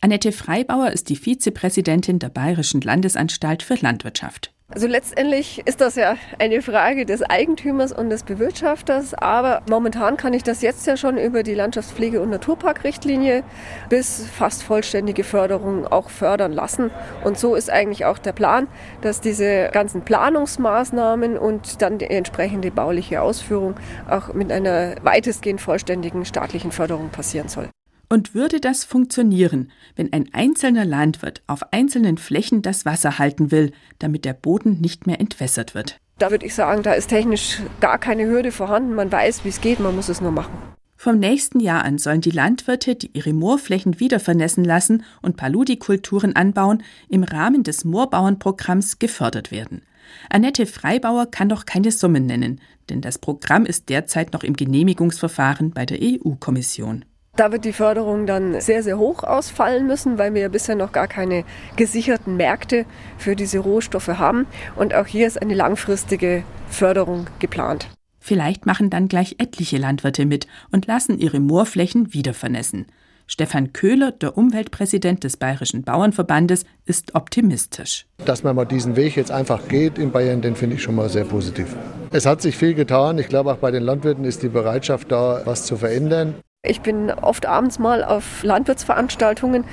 Annette 0.00 0.32
Freibauer 0.32 0.90
ist 0.92 1.08
die 1.08 1.16
Vizepräsidentin 1.16 2.18
der 2.18 2.28
Bayerischen 2.28 2.80
Landesanstalt 2.80 3.62
für 3.62 3.74
Landwirtschaft. 3.74 4.53
Also 4.74 4.88
letztendlich 4.88 5.62
ist 5.66 5.80
das 5.80 5.94
ja 5.94 6.16
eine 6.40 6.60
Frage 6.60 7.06
des 7.06 7.22
Eigentümers 7.22 7.92
und 7.92 8.10
des 8.10 8.24
Bewirtschafters, 8.24 9.14
aber 9.14 9.62
momentan 9.70 10.16
kann 10.16 10.34
ich 10.34 10.42
das 10.42 10.62
jetzt 10.62 10.84
ja 10.88 10.96
schon 10.96 11.16
über 11.16 11.44
die 11.44 11.54
Landschaftspflege- 11.54 12.18
und 12.18 12.30
Naturparkrichtlinie 12.30 13.44
bis 13.88 14.26
fast 14.26 14.64
vollständige 14.64 15.22
Förderung 15.22 15.86
auch 15.86 16.10
fördern 16.10 16.52
lassen. 16.52 16.90
Und 17.22 17.38
so 17.38 17.54
ist 17.54 17.70
eigentlich 17.70 18.04
auch 18.04 18.18
der 18.18 18.32
Plan, 18.32 18.66
dass 19.00 19.20
diese 19.20 19.70
ganzen 19.72 20.02
Planungsmaßnahmen 20.02 21.38
und 21.38 21.80
dann 21.80 21.98
die 21.98 22.10
entsprechende 22.10 22.72
bauliche 22.72 23.22
Ausführung 23.22 23.76
auch 24.10 24.34
mit 24.34 24.50
einer 24.50 24.96
weitestgehend 25.04 25.60
vollständigen 25.60 26.24
staatlichen 26.24 26.72
Förderung 26.72 27.10
passieren 27.10 27.46
soll. 27.46 27.68
Und 28.14 28.32
würde 28.32 28.60
das 28.60 28.84
funktionieren, 28.84 29.72
wenn 29.96 30.12
ein 30.12 30.28
einzelner 30.32 30.84
Landwirt 30.84 31.42
auf 31.48 31.72
einzelnen 31.72 32.16
Flächen 32.16 32.62
das 32.62 32.84
Wasser 32.84 33.18
halten 33.18 33.50
will, 33.50 33.72
damit 33.98 34.24
der 34.24 34.34
Boden 34.34 34.80
nicht 34.80 35.08
mehr 35.08 35.18
entwässert 35.18 35.74
wird? 35.74 35.96
Da 36.20 36.30
würde 36.30 36.46
ich 36.46 36.54
sagen, 36.54 36.84
da 36.84 36.92
ist 36.92 37.08
technisch 37.08 37.58
gar 37.80 37.98
keine 37.98 38.26
Hürde 38.26 38.52
vorhanden. 38.52 38.94
Man 38.94 39.10
weiß, 39.10 39.44
wie 39.44 39.48
es 39.48 39.60
geht, 39.60 39.80
man 39.80 39.96
muss 39.96 40.08
es 40.08 40.20
nur 40.20 40.30
machen. 40.30 40.56
Vom 40.96 41.18
nächsten 41.18 41.58
Jahr 41.58 41.84
an 41.84 41.98
sollen 41.98 42.20
die 42.20 42.30
Landwirte, 42.30 42.94
die 42.94 43.10
ihre 43.14 43.32
Moorflächen 43.32 43.98
wieder 43.98 44.20
vernässen 44.20 44.64
lassen 44.64 45.02
und 45.20 45.36
Paludikulturen 45.36 46.36
anbauen, 46.36 46.84
im 47.08 47.24
Rahmen 47.24 47.64
des 47.64 47.84
Moorbauernprogramms 47.84 49.00
gefördert 49.00 49.50
werden. 49.50 49.82
Annette 50.30 50.66
Freibauer 50.66 51.26
kann 51.26 51.48
doch 51.48 51.66
keine 51.66 51.90
Summen 51.90 52.26
nennen, 52.26 52.60
denn 52.90 53.00
das 53.00 53.18
Programm 53.18 53.66
ist 53.66 53.88
derzeit 53.88 54.32
noch 54.32 54.44
im 54.44 54.54
Genehmigungsverfahren 54.54 55.72
bei 55.72 55.84
der 55.84 55.98
EU-Kommission. 56.00 57.04
Da 57.36 57.50
wird 57.50 57.64
die 57.64 57.72
Förderung 57.72 58.26
dann 58.26 58.60
sehr, 58.60 58.84
sehr 58.84 58.96
hoch 58.96 59.24
ausfallen 59.24 59.88
müssen, 59.88 60.18
weil 60.18 60.34
wir 60.34 60.42
ja 60.42 60.48
bisher 60.48 60.76
noch 60.76 60.92
gar 60.92 61.08
keine 61.08 61.44
gesicherten 61.74 62.36
Märkte 62.36 62.86
für 63.18 63.34
diese 63.34 63.58
Rohstoffe 63.58 64.06
haben. 64.06 64.46
Und 64.76 64.94
auch 64.94 65.06
hier 65.06 65.26
ist 65.26 65.42
eine 65.42 65.54
langfristige 65.54 66.44
Förderung 66.68 67.26
geplant. 67.40 67.88
Vielleicht 68.20 68.66
machen 68.66 68.88
dann 68.88 69.08
gleich 69.08 69.36
etliche 69.38 69.78
Landwirte 69.78 70.26
mit 70.26 70.46
und 70.70 70.86
lassen 70.86 71.18
ihre 71.18 71.40
Moorflächen 71.40 72.14
wieder 72.14 72.34
vernässen. 72.34 72.86
Stefan 73.26 73.72
Köhler, 73.72 74.12
der 74.12 74.36
Umweltpräsident 74.36 75.24
des 75.24 75.36
Bayerischen 75.36 75.82
Bauernverbandes, 75.82 76.64
ist 76.84 77.14
optimistisch. 77.14 78.06
Dass 78.24 78.44
man 78.44 78.54
mal 78.54 78.64
diesen 78.64 78.96
Weg 78.96 79.16
jetzt 79.16 79.32
einfach 79.32 79.66
geht 79.66 79.98
in 79.98 80.12
Bayern, 80.12 80.42
den 80.42 80.54
finde 80.54 80.76
ich 80.76 80.82
schon 80.82 80.94
mal 80.94 81.08
sehr 81.08 81.24
positiv. 81.24 81.74
Es 82.12 82.26
hat 82.26 82.42
sich 82.42 82.56
viel 82.56 82.74
getan. 82.74 83.18
Ich 83.18 83.28
glaube, 83.28 83.52
auch 83.52 83.56
bei 83.56 83.70
den 83.70 83.82
Landwirten 83.82 84.24
ist 84.24 84.42
die 84.42 84.48
Bereitschaft 84.48 85.10
da, 85.10 85.42
was 85.46 85.64
zu 85.64 85.76
verändern. 85.76 86.34
Ich 86.66 86.80
bin 86.80 87.10
oft 87.10 87.44
abends 87.44 87.78
mal 87.78 88.02
auf 88.02 88.42
Landwirtsveranstaltungen 88.42 89.64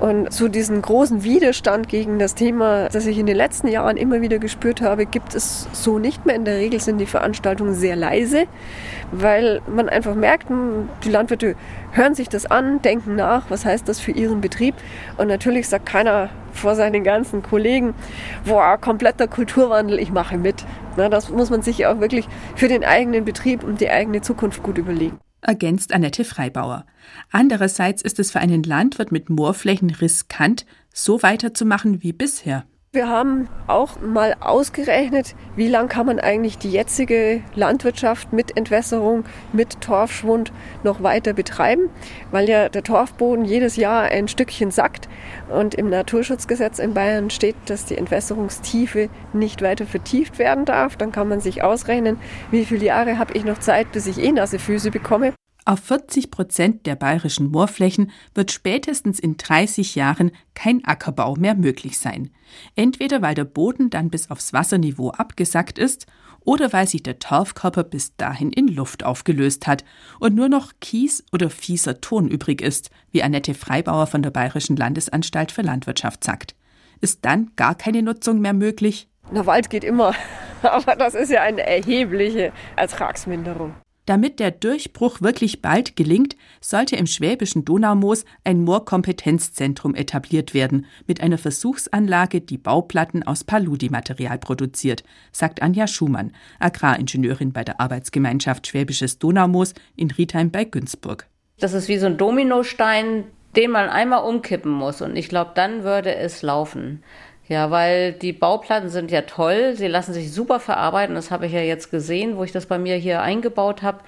und 0.00 0.32
so 0.32 0.48
diesen 0.48 0.80
großen 0.80 1.22
Widerstand 1.22 1.90
gegen 1.90 2.18
das 2.18 2.34
Thema, 2.34 2.88
das 2.88 3.04
ich 3.04 3.18
in 3.18 3.26
den 3.26 3.36
letzten 3.36 3.68
Jahren 3.68 3.98
immer 3.98 4.22
wieder 4.22 4.38
gespürt 4.38 4.80
habe, 4.80 5.04
gibt 5.04 5.34
es 5.34 5.68
so 5.72 5.98
nicht 5.98 6.24
mehr. 6.24 6.36
In 6.36 6.46
der 6.46 6.56
Regel 6.56 6.80
sind 6.80 6.96
die 6.96 7.06
Veranstaltungen 7.06 7.74
sehr 7.74 7.96
leise, 7.96 8.46
weil 9.12 9.60
man 9.66 9.90
einfach 9.90 10.14
merkt, 10.14 10.48
hm, 10.48 10.88
die 11.04 11.10
Landwirte 11.10 11.54
hören 11.92 12.14
sich 12.14 12.30
das 12.30 12.46
an, 12.46 12.80
denken 12.80 13.14
nach, 13.14 13.50
was 13.50 13.66
heißt 13.66 13.86
das 13.86 14.00
für 14.00 14.12
ihren 14.12 14.40
Betrieb. 14.40 14.74
Und 15.18 15.28
natürlich 15.28 15.68
sagt 15.68 15.84
keiner 15.84 16.30
vor 16.52 16.76
seinen 16.76 17.04
ganzen 17.04 17.42
Kollegen, 17.42 17.92
boah, 18.46 18.78
kompletter 18.78 19.28
Kulturwandel, 19.28 19.98
ich 19.98 20.12
mache 20.12 20.38
mit. 20.38 20.64
Das 20.96 21.28
muss 21.28 21.50
man 21.50 21.60
sich 21.60 21.84
auch 21.84 22.00
wirklich 22.00 22.26
für 22.56 22.68
den 22.68 22.86
eigenen 22.86 23.26
Betrieb 23.26 23.64
und 23.64 23.82
die 23.82 23.90
eigene 23.90 24.22
Zukunft 24.22 24.62
gut 24.62 24.78
überlegen 24.78 25.18
ergänzt 25.40 25.92
Annette 25.92 26.24
Freibauer. 26.24 26.86
Andererseits 27.30 28.02
ist 28.02 28.18
es 28.18 28.30
für 28.30 28.40
einen 28.40 28.62
Landwirt 28.62 29.12
mit 29.12 29.30
Moorflächen 29.30 29.90
riskant, 29.90 30.66
so 30.92 31.22
weiterzumachen 31.22 32.02
wie 32.02 32.12
bisher. 32.12 32.64
Wir 32.90 33.06
haben 33.06 33.50
auch 33.66 34.00
mal 34.00 34.34
ausgerechnet, 34.40 35.34
wie 35.56 35.68
lange 35.68 35.88
kann 35.88 36.06
man 36.06 36.18
eigentlich 36.18 36.56
die 36.56 36.70
jetzige 36.70 37.42
Landwirtschaft 37.54 38.32
mit 38.32 38.56
Entwässerung, 38.56 39.24
mit 39.52 39.82
Torfschwund 39.82 40.52
noch 40.84 41.02
weiter 41.02 41.34
betreiben, 41.34 41.90
weil 42.30 42.48
ja 42.48 42.70
der 42.70 42.82
Torfboden 42.82 43.44
jedes 43.44 43.76
Jahr 43.76 44.04
ein 44.04 44.26
Stückchen 44.26 44.70
sackt 44.70 45.06
und 45.50 45.74
im 45.74 45.90
Naturschutzgesetz 45.90 46.78
in 46.78 46.94
Bayern 46.94 47.28
steht, 47.28 47.56
dass 47.66 47.84
die 47.84 47.98
Entwässerungstiefe 47.98 49.10
nicht 49.34 49.60
weiter 49.60 49.84
vertieft 49.84 50.38
werden 50.38 50.64
darf. 50.64 50.96
Dann 50.96 51.12
kann 51.12 51.28
man 51.28 51.40
sich 51.40 51.62
ausrechnen, 51.62 52.18
wie 52.50 52.64
viele 52.64 52.86
Jahre 52.86 53.18
habe 53.18 53.34
ich 53.34 53.44
noch 53.44 53.58
Zeit, 53.58 53.92
bis 53.92 54.06
ich 54.06 54.18
eh 54.18 54.32
nasse 54.32 54.58
Füße 54.58 54.90
bekomme. 54.90 55.34
Auf 55.68 55.80
40 55.80 56.30
Prozent 56.30 56.86
der 56.86 56.96
bayerischen 56.96 57.50
Moorflächen 57.50 58.10
wird 58.34 58.52
spätestens 58.52 59.20
in 59.20 59.36
30 59.36 59.96
Jahren 59.96 60.30
kein 60.54 60.82
Ackerbau 60.82 61.34
mehr 61.34 61.54
möglich 61.54 61.98
sein. 61.98 62.30
Entweder 62.74 63.20
weil 63.20 63.34
der 63.34 63.44
Boden 63.44 63.90
dann 63.90 64.08
bis 64.08 64.30
aufs 64.30 64.54
Wasserniveau 64.54 65.10
abgesackt 65.10 65.78
ist 65.78 66.06
oder 66.40 66.72
weil 66.72 66.88
sich 66.88 67.02
der 67.02 67.18
Torfkörper 67.18 67.84
bis 67.84 68.16
dahin 68.16 68.50
in 68.50 68.68
Luft 68.68 69.04
aufgelöst 69.04 69.66
hat 69.66 69.84
und 70.20 70.34
nur 70.34 70.48
noch 70.48 70.72
Kies 70.80 71.22
oder 71.32 71.50
fieser 71.50 72.00
Ton 72.00 72.28
übrig 72.28 72.62
ist, 72.62 72.88
wie 73.10 73.22
Annette 73.22 73.52
Freibauer 73.52 74.06
von 74.06 74.22
der 74.22 74.30
Bayerischen 74.30 74.74
Landesanstalt 74.74 75.52
für 75.52 75.60
Landwirtschaft 75.60 76.24
sagt. 76.24 76.54
Ist 77.02 77.26
dann 77.26 77.50
gar 77.56 77.74
keine 77.74 78.00
Nutzung 78.00 78.40
mehr 78.40 78.54
möglich? 78.54 79.06
Na, 79.30 79.44
Wald 79.44 79.68
geht 79.68 79.84
immer, 79.84 80.14
aber 80.62 80.96
das 80.96 81.14
ist 81.14 81.30
ja 81.30 81.42
eine 81.42 81.60
erhebliche 81.66 82.54
Ertragsminderung. 82.76 83.74
Damit 84.08 84.40
der 84.40 84.52
Durchbruch 84.52 85.20
wirklich 85.20 85.60
bald 85.60 85.94
gelingt, 85.94 86.34
sollte 86.62 86.96
im 86.96 87.06
schwäbischen 87.06 87.66
Donaumoos 87.66 88.24
ein 88.42 88.64
Moorkompetenzzentrum 88.64 89.94
etabliert 89.94 90.54
werden, 90.54 90.86
mit 91.06 91.20
einer 91.20 91.36
Versuchsanlage, 91.36 92.40
die 92.40 92.56
Bauplatten 92.56 93.22
aus 93.22 93.44
Paludi-Material 93.44 94.38
produziert, 94.38 95.04
sagt 95.30 95.60
Anja 95.60 95.86
Schumann, 95.86 96.32
Agraringenieurin 96.58 97.52
bei 97.52 97.64
der 97.64 97.82
Arbeitsgemeinschaft 97.82 98.66
Schwäbisches 98.66 99.18
Donaumoos 99.18 99.74
in 99.94 100.10
Riedheim 100.10 100.50
bei 100.50 100.64
Günzburg. 100.64 101.26
Das 101.58 101.74
ist 101.74 101.88
wie 101.88 101.98
so 101.98 102.06
ein 102.06 102.16
Dominostein, 102.16 103.24
den 103.56 103.70
man 103.70 103.90
einmal 103.90 104.24
umkippen 104.24 104.72
muss. 104.72 105.02
Und 105.02 105.16
ich 105.16 105.28
glaube, 105.28 105.50
dann 105.54 105.84
würde 105.84 106.14
es 106.14 106.40
laufen. 106.40 107.02
Ja, 107.48 107.70
weil 107.70 108.12
die 108.12 108.34
Bauplatten 108.34 108.90
sind 108.90 109.10
ja 109.10 109.22
toll, 109.22 109.74
sie 109.74 109.86
lassen 109.86 110.12
sich 110.12 110.32
super 110.32 110.60
verarbeiten, 110.60 111.14
das 111.14 111.30
habe 111.30 111.46
ich 111.46 111.52
ja 111.52 111.60
jetzt 111.60 111.90
gesehen, 111.90 112.36
wo 112.36 112.44
ich 112.44 112.52
das 112.52 112.66
bei 112.66 112.78
mir 112.78 112.96
hier 112.96 113.22
eingebaut 113.22 113.82
habe 113.82 114.00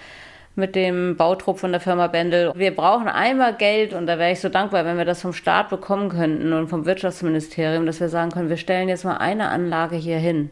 mit 0.56 0.74
dem 0.74 1.16
Bautrupp 1.16 1.58
von 1.58 1.72
der 1.72 1.80
Firma 1.80 2.06
Bendel. 2.08 2.52
Wir 2.54 2.74
brauchen 2.74 3.08
einmal 3.08 3.54
Geld 3.54 3.94
und 3.94 4.06
da 4.06 4.18
wäre 4.18 4.32
ich 4.32 4.40
so 4.40 4.48
dankbar, 4.50 4.84
wenn 4.84 4.98
wir 4.98 5.04
das 5.04 5.22
vom 5.22 5.32
Staat 5.32 5.70
bekommen 5.70 6.10
könnten 6.10 6.52
und 6.52 6.68
vom 6.68 6.84
Wirtschaftsministerium, 6.84 7.86
dass 7.86 8.00
wir 8.00 8.08
sagen 8.10 8.30
können, 8.30 8.50
wir 8.50 8.58
stellen 8.58 8.88
jetzt 8.88 9.04
mal 9.04 9.16
eine 9.16 9.48
Anlage 9.48 9.96
hier 9.96 10.18
hin 10.18 10.50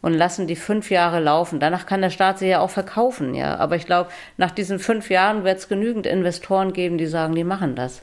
und 0.00 0.14
lassen 0.14 0.46
die 0.46 0.56
fünf 0.56 0.90
Jahre 0.90 1.20
laufen. 1.20 1.60
Danach 1.60 1.86
kann 1.86 2.00
der 2.02 2.10
Staat 2.10 2.38
sie 2.38 2.48
ja 2.48 2.60
auch 2.60 2.70
verkaufen, 2.70 3.34
ja. 3.34 3.56
Aber 3.56 3.76
ich 3.76 3.86
glaube, 3.86 4.10
nach 4.36 4.50
diesen 4.50 4.78
fünf 4.78 5.10
Jahren 5.10 5.44
wird 5.44 5.58
es 5.58 5.68
genügend 5.68 6.06
Investoren 6.06 6.72
geben, 6.72 6.96
die 6.96 7.06
sagen, 7.06 7.34
die 7.34 7.44
machen 7.44 7.74
das. 7.74 8.02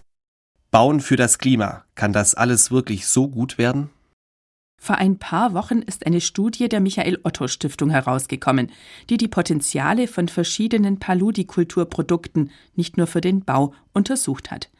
Bauen 0.70 1.00
für 1.00 1.16
das 1.16 1.38
Klima. 1.38 1.84
Kann 1.96 2.14
das 2.14 2.34
alles 2.36 2.72
wirklich 2.72 3.08
so 3.08 3.28
gut 3.28 3.58
werden? 3.58 3.90
Vor 4.84 4.96
ein 4.96 5.20
paar 5.20 5.54
Wochen 5.54 5.84
ist 5.84 6.08
eine 6.08 6.20
Studie 6.22 6.68
der 6.68 6.80
Michael 6.80 7.20
Otto 7.24 7.48
Stiftung 7.48 7.92
herausgekommen, 7.92 8.72
die 9.12 9.18
die 9.18 9.28
Potenziale 9.28 10.08
von 10.08 10.28
verschiedenen 10.28 10.98
Paludikulturprodukten 10.98 12.50
nicht 12.76 12.98
nur 12.98 13.06
für 13.06 13.22
den 13.22 13.46
Bau 13.46 13.76
untersucht 13.94 14.50
hat. 14.50 14.72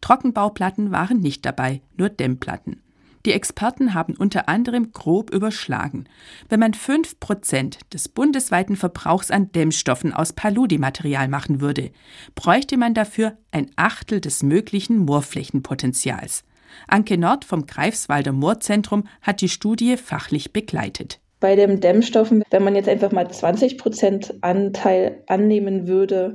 Trockenbauplatten 0.00 0.92
waren 0.92 1.18
nicht 1.18 1.44
dabei, 1.44 1.82
nur 1.96 2.08
Dämmplatten. 2.08 2.82
Die 3.26 3.32
Experten 3.32 3.94
haben 3.94 4.14
unter 4.14 4.48
anderem 4.48 4.92
grob 4.92 5.30
überschlagen. 5.30 6.04
Wenn 6.48 6.60
man 6.60 6.72
fünf 6.72 7.18
Prozent 7.18 7.80
des 7.92 8.08
bundesweiten 8.08 8.76
Verbrauchs 8.76 9.32
an 9.32 9.50
Dämmstoffen 9.50 10.12
aus 10.12 10.34
Paludi-Material 10.34 11.26
machen 11.26 11.60
würde, 11.60 11.90
bräuchte 12.36 12.76
man 12.76 12.94
dafür 12.94 13.36
ein 13.50 13.72
Achtel 13.74 14.20
des 14.20 14.44
möglichen 14.44 14.98
Moorflächenpotenzials. 14.98 16.44
Anke 16.86 17.18
Nord 17.18 17.44
vom 17.44 17.66
Greifswalder 17.66 18.32
Moorzentrum 18.32 19.04
hat 19.22 19.40
die 19.40 19.48
Studie 19.48 19.96
fachlich 19.96 20.52
begleitet. 20.52 21.20
Bei 21.40 21.54
den 21.54 21.80
Dämmstoffen, 21.80 22.42
wenn 22.50 22.64
man 22.64 22.74
jetzt 22.74 22.88
einfach 22.88 23.12
mal 23.12 23.30
20 23.30 23.78
Prozent 23.78 24.34
Anteil 24.40 25.22
annehmen 25.28 25.86
würde, 25.86 26.34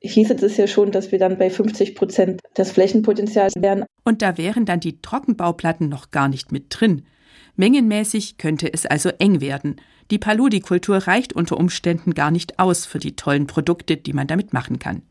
hieße 0.00 0.34
es 0.34 0.56
ja 0.56 0.66
schon, 0.66 0.92
dass 0.92 1.10
wir 1.12 1.18
dann 1.18 1.38
bei 1.38 1.50
50 1.50 1.94
Prozent 1.94 2.40
des 2.56 2.70
Flächenpotenzials 2.70 3.54
wären. 3.56 3.84
Und 4.04 4.22
da 4.22 4.38
wären 4.38 4.66
dann 4.66 4.80
die 4.80 5.00
Trockenbauplatten 5.00 5.88
noch 5.88 6.10
gar 6.10 6.28
nicht 6.28 6.52
mit 6.52 6.66
drin. 6.68 7.06
Mengenmäßig 7.56 8.38
könnte 8.38 8.72
es 8.72 8.86
also 8.86 9.10
eng 9.18 9.40
werden. 9.40 9.76
Die 10.10 10.18
Paludikultur 10.18 10.98
reicht 10.98 11.32
unter 11.32 11.56
Umständen 11.56 12.14
gar 12.14 12.30
nicht 12.30 12.58
aus 12.58 12.84
für 12.84 12.98
die 12.98 13.16
tollen 13.16 13.46
Produkte, 13.46 13.96
die 13.96 14.12
man 14.12 14.26
damit 14.26 14.52
machen 14.52 14.78
kann. 14.78 15.02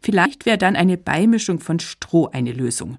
Vielleicht 0.00 0.46
wäre 0.46 0.58
dann 0.58 0.76
eine 0.76 0.96
Beimischung 0.96 1.60
von 1.60 1.78
Stroh 1.78 2.28
eine 2.32 2.52
Lösung. 2.52 2.98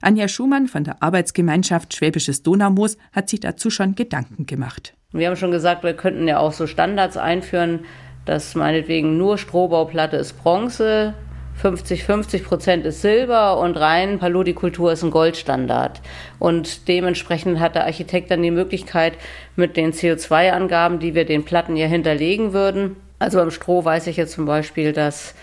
Anja 0.00 0.28
Schumann 0.28 0.66
von 0.66 0.84
der 0.84 1.02
Arbeitsgemeinschaft 1.02 1.94
Schwäbisches 1.94 2.42
Donaumoos 2.42 2.96
hat 3.12 3.28
sich 3.28 3.40
dazu 3.40 3.70
schon 3.70 3.94
Gedanken 3.94 4.46
gemacht. 4.46 4.94
Wir 5.12 5.28
haben 5.28 5.36
schon 5.36 5.50
gesagt, 5.50 5.84
wir 5.84 5.94
könnten 5.94 6.26
ja 6.26 6.38
auch 6.38 6.52
so 6.52 6.66
Standards 6.66 7.16
einführen, 7.16 7.80
dass 8.24 8.54
meinetwegen 8.54 9.16
nur 9.18 9.38
Strohbauplatte 9.38 10.16
ist 10.16 10.34
Bronze, 10.42 11.14
50-50 11.62 12.42
Prozent 12.42 12.84
ist 12.84 13.00
Silber 13.00 13.58
und 13.60 13.76
rein 13.76 14.18
Paludikultur 14.18 14.92
ist 14.92 15.04
ein 15.04 15.10
Goldstandard. 15.10 16.00
Und 16.40 16.88
dementsprechend 16.88 17.60
hat 17.60 17.76
der 17.76 17.84
Architekt 17.84 18.30
dann 18.30 18.42
die 18.42 18.50
Möglichkeit, 18.50 19.14
mit 19.54 19.76
den 19.76 19.92
CO2-Angaben, 19.92 20.98
die 20.98 21.14
wir 21.14 21.24
den 21.24 21.44
Platten 21.44 21.76
ja 21.76 21.86
hinterlegen 21.86 22.52
würden, 22.52 22.96
also 23.18 23.38
beim 23.38 23.50
Stroh 23.50 23.84
weiß 23.84 24.06
ich 24.08 24.16
jetzt 24.16 24.32
zum 24.32 24.44
Beispiel, 24.44 24.92
dass 24.92 25.34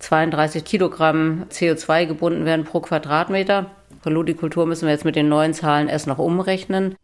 32 0.00 0.64
Kilogramm 0.64 1.44
CO2 1.50 2.06
gebunden 2.06 2.44
werden 2.44 2.64
pro 2.64 2.80
Quadratmeter. 2.80 3.66
Paludikultur 4.02 4.66
müssen 4.66 4.86
wir 4.86 4.92
jetzt 4.92 5.04
mit 5.04 5.16
den 5.16 5.28
neuen 5.28 5.54
Zahlen 5.54 5.88
erst 5.88 6.06
noch 6.06 6.18
umrechnen. 6.18 6.94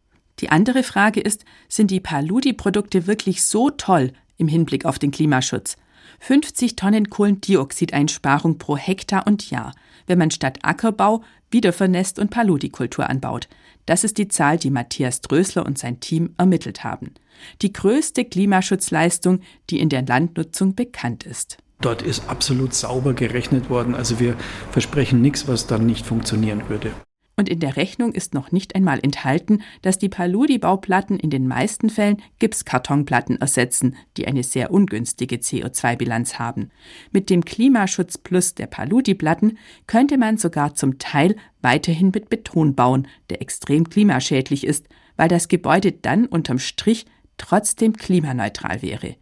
Die 0.41 0.51
andere 0.51 0.83
Frage 0.83 1.21
ist, 1.21 1.45
sind 1.69 1.91
die 1.91 2.01
Paludi-Produkte 2.01 3.07
wirklich 3.07 3.45
so 3.45 3.71
toll 3.71 4.13
im 4.37 4.49
Hinblick 4.49 4.85
auf 4.85 4.99
den 4.99 5.11
Klimaschutz? 5.11 5.77
50 6.21 6.77
Tonnen 6.77 7.11
Kohlendioxideinsparung 7.11 8.59
pro 8.59 8.77
Hektar 8.77 9.27
und 9.27 9.51
Jahr, 9.51 9.75
wenn 10.07 10.19
man 10.19 10.31
statt 10.31 10.59
Ackerbau 10.63 11.23
Wiedervernässt 11.51 12.19
und 12.19 12.31
Paludikultur 12.31 13.09
anbaut. 13.09 13.49
Das 13.87 14.03
ist 14.03 14.19
die 14.19 14.29
Zahl, 14.29 14.59
die 14.59 14.71
Matthias 14.71 15.21
Drösler 15.21 15.65
und 15.65 15.79
sein 15.79 16.01
Team 16.01 16.35
ermittelt 16.37 16.83
haben. 16.83 17.15
Die 17.63 17.73
größte 17.73 18.25
Klimaschutzleistung, 18.25 19.41
die 19.71 19.79
in 19.79 19.89
der 19.89 20.05
Landnutzung 20.05 20.75
bekannt 20.75 21.25
ist. 21.25 21.59
Dort 21.85 22.01
ist 22.01 22.31
absolut 22.31 22.73
sauber 22.73 23.13
gerechnet 23.13 23.69
worden. 23.69 23.95
Also 23.95 24.19
wir 24.19 24.37
versprechen 24.71 25.21
nichts, 25.21 25.47
was 25.49 25.67
dann 25.67 25.85
nicht 25.85 26.07
funktionieren 26.07 26.63
würde. 26.71 26.93
Und 27.37 27.49
in 27.51 27.61
der 27.61 27.77
Rechnung 27.77 28.13
ist 28.13 28.33
noch 28.33 28.53
nicht 28.53 28.75
einmal 28.75 29.01
enthalten, 29.03 29.63
dass 29.83 29.99
die 29.99 30.09
Paludi-Bauplatten 30.09 31.19
in 31.19 31.29
den 31.29 31.47
meisten 31.47 31.91
Fällen 31.91 32.23
Gipskartonplatten 32.39 33.39
ersetzen, 33.39 33.97
die 34.17 34.27
eine 34.27 34.45
sehr 34.45 34.71
ungünstige 34.71 35.37
CO2-Bilanz 35.37 36.39
haben. 36.39 36.71
Mit 37.11 37.29
dem 37.29 37.45
Klimaschutz 37.45 38.17
Plus 38.17 38.55
der 38.55 38.67
Paludi-Platten 38.67 39.59
könnte 39.87 40.17
man 40.17 40.39
sogar 40.39 40.75
zum 40.75 40.99
Teil 40.99 41.37
weiterhin 41.61 42.13
mit 42.15 42.31
Beton 42.31 42.75
bauen, 42.75 43.09
der 43.29 43.43
extrem 43.43 43.91
klimaschädlich 43.91 44.65
ist, 44.65 44.87
weil 45.17 45.29
das 45.29 45.49
Gebäude 45.49 45.93
dann 45.93 46.25
unterm 46.25 46.59
Strich 46.59 47.05
trotzdem 47.37 47.95
klimaneutral 47.95 48.81
wäre. 48.81 49.17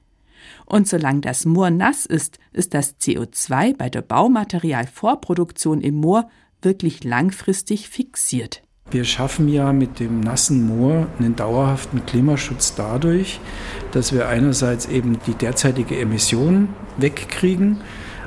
Und 0.73 0.89
solange 0.89 1.21
das 1.21 1.45
Moor 1.45 1.69
nass 1.69 2.07
ist, 2.07 2.39
ist 2.55 2.73
das 2.73 2.99
CO2 2.99 3.77
bei 3.77 3.91
der 3.91 4.01
Baumaterialvorproduktion 4.01 5.83
im 5.83 5.97
Moor 5.97 6.31
wirklich 6.63 7.05
langfristig 7.05 7.91
fixiert. 7.91 8.63
Wir 8.91 9.05
schaffen 9.05 9.49
ja 9.49 9.75
mit 9.75 10.01
dem 10.01 10.21
nassen 10.21 10.67
Moor 10.67 11.09
einen 11.19 11.37
dauerhaften 11.37 12.07
Klimaschutz 12.07 12.75
dadurch, 12.75 13.39
dass 13.93 14.15
wir 14.15 14.29
einerseits 14.29 14.87
eben 14.87 15.19
die 15.27 15.35
derzeitige 15.35 15.99
Emission 15.99 16.71
wegkriegen, 16.97 17.77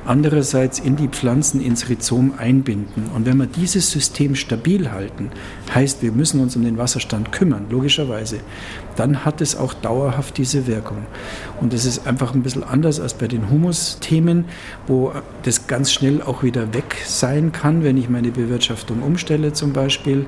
andererseits 0.06 0.80
in 0.80 0.96
die 0.96 1.08
Pflanzen 1.08 1.62
ins 1.62 1.90
Rhizom 1.90 2.34
einbinden. 2.38 3.06
Und 3.16 3.26
wenn 3.26 3.38
wir 3.38 3.48
dieses 3.48 3.92
System 3.92 4.36
stabil 4.36 4.92
halten, 4.92 5.30
heißt, 5.74 6.02
wir 6.02 6.12
müssen 6.12 6.40
uns 6.40 6.56
um 6.56 6.64
den 6.64 6.78
Wasserstand 6.78 7.32
kümmern, 7.32 7.68
logischerweise, 7.70 8.40
dann 8.96 9.26
hat 9.26 9.42
es 9.42 9.56
auch 9.56 9.74
dauerhaft 9.74 10.38
diese 10.38 10.68
Wirkung. 10.68 11.06
Und 11.60 11.74
das 11.74 11.86
ist 11.86 12.08
einfach 12.08 12.34
ein 12.34 12.44
bisschen 12.44 12.64
anders 12.64 13.00
als 13.00 13.14
bei 13.14 13.28
den 13.28 13.50
Humus-Themen, 13.50 14.46
wo 14.88 15.12
das 15.44 15.68
ganz 15.68 15.92
schnell 15.92 16.22
auch 16.22 16.44
wieder 16.44 16.74
weg 16.74 16.98
sein 17.06 17.52
kann, 17.52 17.84
wenn 17.84 17.98
ich 17.98 18.10
meine 18.10 18.32
Bewirtschaftung 18.32 19.02
umstelle 19.02 19.54
zum 19.54 19.74
Beispiel. 19.74 20.28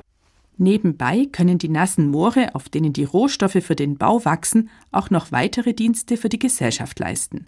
Nebenbei 0.57 1.27
können 1.31 1.59
die 1.59 1.69
nassen 1.69 2.09
Moore, 2.09 2.55
auf 2.55 2.67
denen 2.67 2.91
die 2.91 3.03
Rohstoffe 3.03 3.59
für 3.61 3.75
den 3.75 3.97
Bau 3.97 4.25
wachsen, 4.25 4.69
auch 4.91 5.11
noch 5.11 5.31
weitere 5.31 5.73
Dienste 5.73 6.17
für 6.17 6.29
die 6.29 6.39
Gesellschaft 6.39 6.97
leisten. 6.99 7.45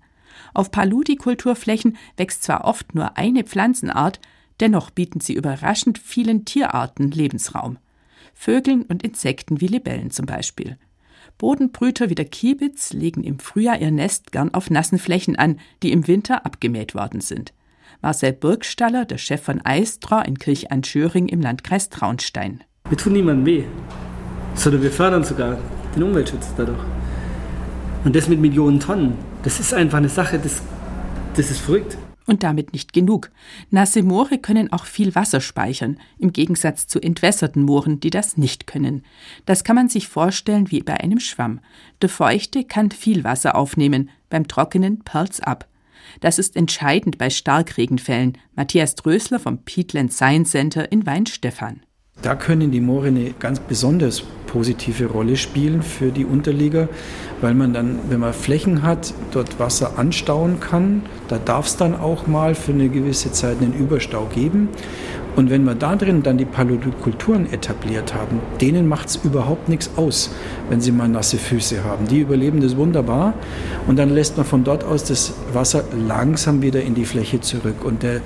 Auf 0.54 0.72
Paludikulturflächen 0.72 1.98
wächst 2.18 2.44
zwar 2.44 2.66
oft 2.66 2.96
nur 2.96 3.18
eine 3.18 3.44
Pflanzenart, 3.44 4.20
dennoch 4.60 4.90
bieten 4.90 5.20
sie 5.20 5.34
überraschend 5.34 5.98
vielen 5.98 6.46
Tierarten 6.46 7.12
Lebensraum. 7.12 7.78
Vögeln 8.34 8.84
und 8.84 9.04
Insekten 9.04 9.62
wie 9.62 9.68
Libellen 9.68 10.12
zum 10.12 10.26
Beispiel. 10.26 10.78
Bodenbrüter 11.38 12.10
wie 12.10 12.16
der 12.16 12.26
Kiebitz 12.26 12.94
legen 12.94 13.24
im 13.24 13.40
Frühjahr 13.40 13.80
ihr 13.80 13.92
Nest 13.92 14.32
gern 14.32 14.54
auf 14.54 14.70
nassen 14.70 15.00
Flächen 15.00 15.38
an, 15.38 15.60
die 15.84 15.92
im 15.92 16.08
Winter 16.08 16.46
abgemäht 16.46 16.96
worden 16.96 17.22
sind. 17.22 17.54
Marcel 18.02 18.34
Burgstaller, 18.34 19.06
der 19.06 19.18
Chef 19.18 19.42
von 19.42 19.62
Eistra 19.66 20.22
in 20.22 20.38
Kirch-an-Schöring 20.38 21.28
im 21.28 21.42
Landkreis 21.42 21.90
Traunstein. 21.90 22.64
Wir 22.88 22.98
tun 22.98 23.14
niemandem 23.14 23.46
weh, 23.46 23.64
sondern 24.54 24.84
wir 24.84 24.92
fördern 24.92 25.24
sogar 25.24 25.58
den 25.96 26.04
Umweltschutz 26.04 26.54
dadurch. 26.56 26.80
Und 28.04 28.16
das 28.16 28.30
mit 28.30 28.40
Millionen 28.40 28.80
Tonnen. 28.80 29.18
Das 29.44 29.60
ist 29.60 29.74
einfach 29.74 30.00
eine 30.00 30.10
Sache, 30.10 30.38
das, 30.38 30.62
das 31.36 31.50
ist 31.52 31.62
verrückt. 31.62 31.98
Und 32.26 32.44
damit 32.44 32.74
nicht 32.74 32.94
genug. 32.94 33.32
Nasse 33.72 34.04
Moore 34.04 34.38
können 34.38 34.72
auch 34.72 34.86
viel 34.86 35.16
Wasser 35.16 35.42
speichern, 35.42 35.98
im 36.20 36.32
Gegensatz 36.32 36.86
zu 36.86 37.00
entwässerten 37.00 37.64
Mooren, 37.64 38.00
die 38.00 38.12
das 38.12 38.38
nicht 38.38 38.68
können. 38.68 39.04
Das 39.46 39.64
kann 39.64 39.76
man 39.76 39.90
sich 39.90 40.08
vorstellen 40.08 40.70
wie 40.70 40.82
bei 40.82 41.00
einem 41.00 41.20
Schwamm. 41.20 41.60
Der 42.02 42.10
Feuchte 42.10 42.66
kann 42.66 42.92
viel 42.92 43.24
Wasser 43.24 43.56
aufnehmen, 43.56 44.10
beim 44.30 44.48
Trockenen 44.48 45.00
perlt's 45.00 45.40
ab. 45.40 45.68
Das 46.20 46.38
ist 46.38 46.56
entscheidend 46.56 47.18
bei 47.18 47.30
Starkregenfällen. 47.30 48.38
Matthias 48.56 48.96
Drösler 48.96 49.40
vom 49.40 49.60
Peatland 49.64 50.14
Science 50.14 50.52
Center 50.52 50.92
in 50.92 51.06
Weinstefan. 51.06 51.82
Da 52.22 52.36
können 52.36 52.72
die 52.72 52.82
Moore 52.82 53.08
eine 53.08 53.34
ganz 53.40 53.60
besonders 53.62 54.24
positive 54.46 55.06
Rolle 55.06 55.38
spielen 55.38 55.82
für 55.82 56.12
die 56.12 56.26
Unterlieger, 56.26 56.90
weil 57.40 57.54
man 57.54 57.72
dann, 57.72 58.00
wenn 58.10 58.20
man 58.20 58.34
Flächen 58.34 58.82
hat, 58.82 59.14
dort 59.32 59.60
Wasser 59.60 59.98
anstauen 59.98 60.60
kann. 60.60 61.04
Da 61.30 61.38
darf 61.38 61.68
es 61.68 61.78
dann 61.78 61.96
auch 61.96 62.28
mal 62.28 62.56
für 62.56 62.74
eine 62.74 62.90
gewisse 62.90 63.32
Zeit 63.32 63.62
einen 63.62 63.74
Überstau 63.74 64.28
geben. 64.34 64.70
Und 65.36 65.50
wenn 65.50 65.64
wir 65.64 65.76
da 65.76 65.96
drin 65.96 66.24
dann 66.24 66.38
die 66.38 66.46
Paludikulturen 66.46 67.50
etabliert 67.54 68.14
haben, 68.14 68.42
denen 68.60 68.90
macht 68.90 69.10
es 69.10 69.16
überhaupt 69.24 69.70
nichts 69.70 69.92
aus, 69.96 70.32
wenn 70.70 70.82
sie 70.82 70.92
mal 70.92 71.08
nasse 71.08 71.38
Füße 71.38 71.86
haben. 71.86 72.08
Die 72.08 72.20
überleben 72.20 72.60
das 72.60 72.76
wunderbar 72.76 73.36
und 73.88 73.98
dann 73.98 74.10
lässt 74.10 74.36
man 74.36 74.46
von 74.46 74.66
dort 74.66 74.84
aus 74.84 75.06
das 75.06 75.34
Wasser 75.54 75.86
langsam 76.08 76.62
wieder 76.62 76.82
in 76.82 76.96
die 76.96 77.06
Fläche 77.06 77.40
zurück. 77.40 77.86
Und 77.86 78.04
der 78.04 78.20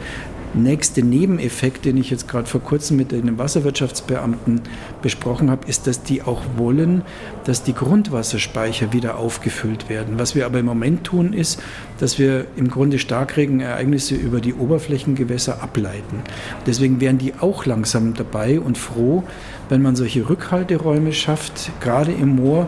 nächste 0.53 1.03
Nebeneffekt, 1.03 1.85
den 1.85 1.97
ich 1.97 2.09
jetzt 2.09 2.27
gerade 2.27 2.47
vor 2.47 2.61
kurzem 2.61 2.97
mit 2.97 3.11
den 3.11 3.37
Wasserwirtschaftsbeamten 3.37 4.61
besprochen 5.01 5.49
habe, 5.49 5.67
ist, 5.67 5.87
dass 5.87 6.03
die 6.03 6.21
auch 6.21 6.41
wollen, 6.57 7.01
dass 7.45 7.63
die 7.63 7.73
Grundwasserspeicher 7.73 8.93
wieder 8.93 9.17
aufgefüllt 9.17 9.89
werden. 9.89 10.19
Was 10.19 10.35
wir 10.35 10.45
aber 10.45 10.59
im 10.59 10.65
Moment 10.65 11.03
tun, 11.03 11.33
ist, 11.33 11.61
dass 11.99 12.19
wir 12.19 12.45
im 12.55 12.69
Grunde 12.69 12.99
Starkregenereignisse 12.99 14.15
über 14.15 14.41
die 14.41 14.53
Oberflächengewässer 14.53 15.61
ableiten. 15.61 16.21
Deswegen 16.65 17.01
wären 17.01 17.17
die 17.17 17.33
auch 17.39 17.65
langsam 17.65 18.13
dabei 18.13 18.59
und 18.59 18.77
froh, 18.77 19.23
wenn 19.69 19.81
man 19.81 19.95
solche 19.95 20.29
Rückhalteräume 20.29 21.13
schafft, 21.13 21.71
gerade 21.81 22.11
im 22.11 22.35
Moor, 22.35 22.67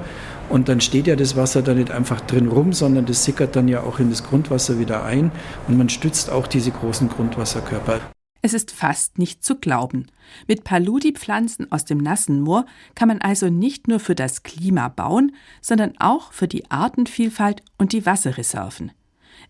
und 0.49 0.69
dann 0.69 0.81
steht 0.81 1.08
ja 1.08 1.15
das 1.15 1.36
Wasser 1.36 1.62
da 1.62 1.73
nicht 1.73 1.91
einfach 1.91 2.21
drin 2.21 2.47
rum, 2.47 2.73
sondern 2.73 3.05
das 3.05 3.23
sickert 3.23 3.55
dann 3.55 3.67
ja 3.67 3.81
auch 3.81 3.99
in 3.99 4.10
das 4.10 4.23
Grundwasser 4.23 4.79
wieder 4.79 5.03
ein 5.03 5.31
und 5.67 5.77
man 5.77 5.89
stützt 5.89 6.29
auch 6.29 6.47
diese 6.47 6.71
großen 6.71 7.10
Grundwasserkörper. 7.10 8.01
Es 8.41 8.53
ist 8.53 8.71
fast 8.71 9.17
nicht 9.17 9.43
zu 9.43 9.55
glauben. 9.55 10.05
Mit 10.47 10.63
Paludi-Pflanzen 10.63 11.71
aus 11.71 11.84
dem 11.84 11.97
nassen 11.97 12.41
Moor 12.41 12.67
kann 12.93 13.08
man 13.08 13.19
also 13.19 13.49
nicht 13.49 13.88
nur 13.88 13.99
für 13.99 14.13
das 14.13 14.43
Klima 14.43 14.88
bauen, 14.88 15.31
sondern 15.62 15.93
auch 15.97 16.31
für 16.31 16.47
die 16.47 16.69
Artenvielfalt 16.69 17.63
und 17.79 17.91
die 17.91 18.05
Wasserreserven. 18.05 18.91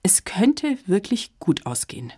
Es 0.01 0.23
könnte 0.23 0.77
wirklich 0.85 1.37
gut 1.39 1.65
ausgehen. 1.65 2.13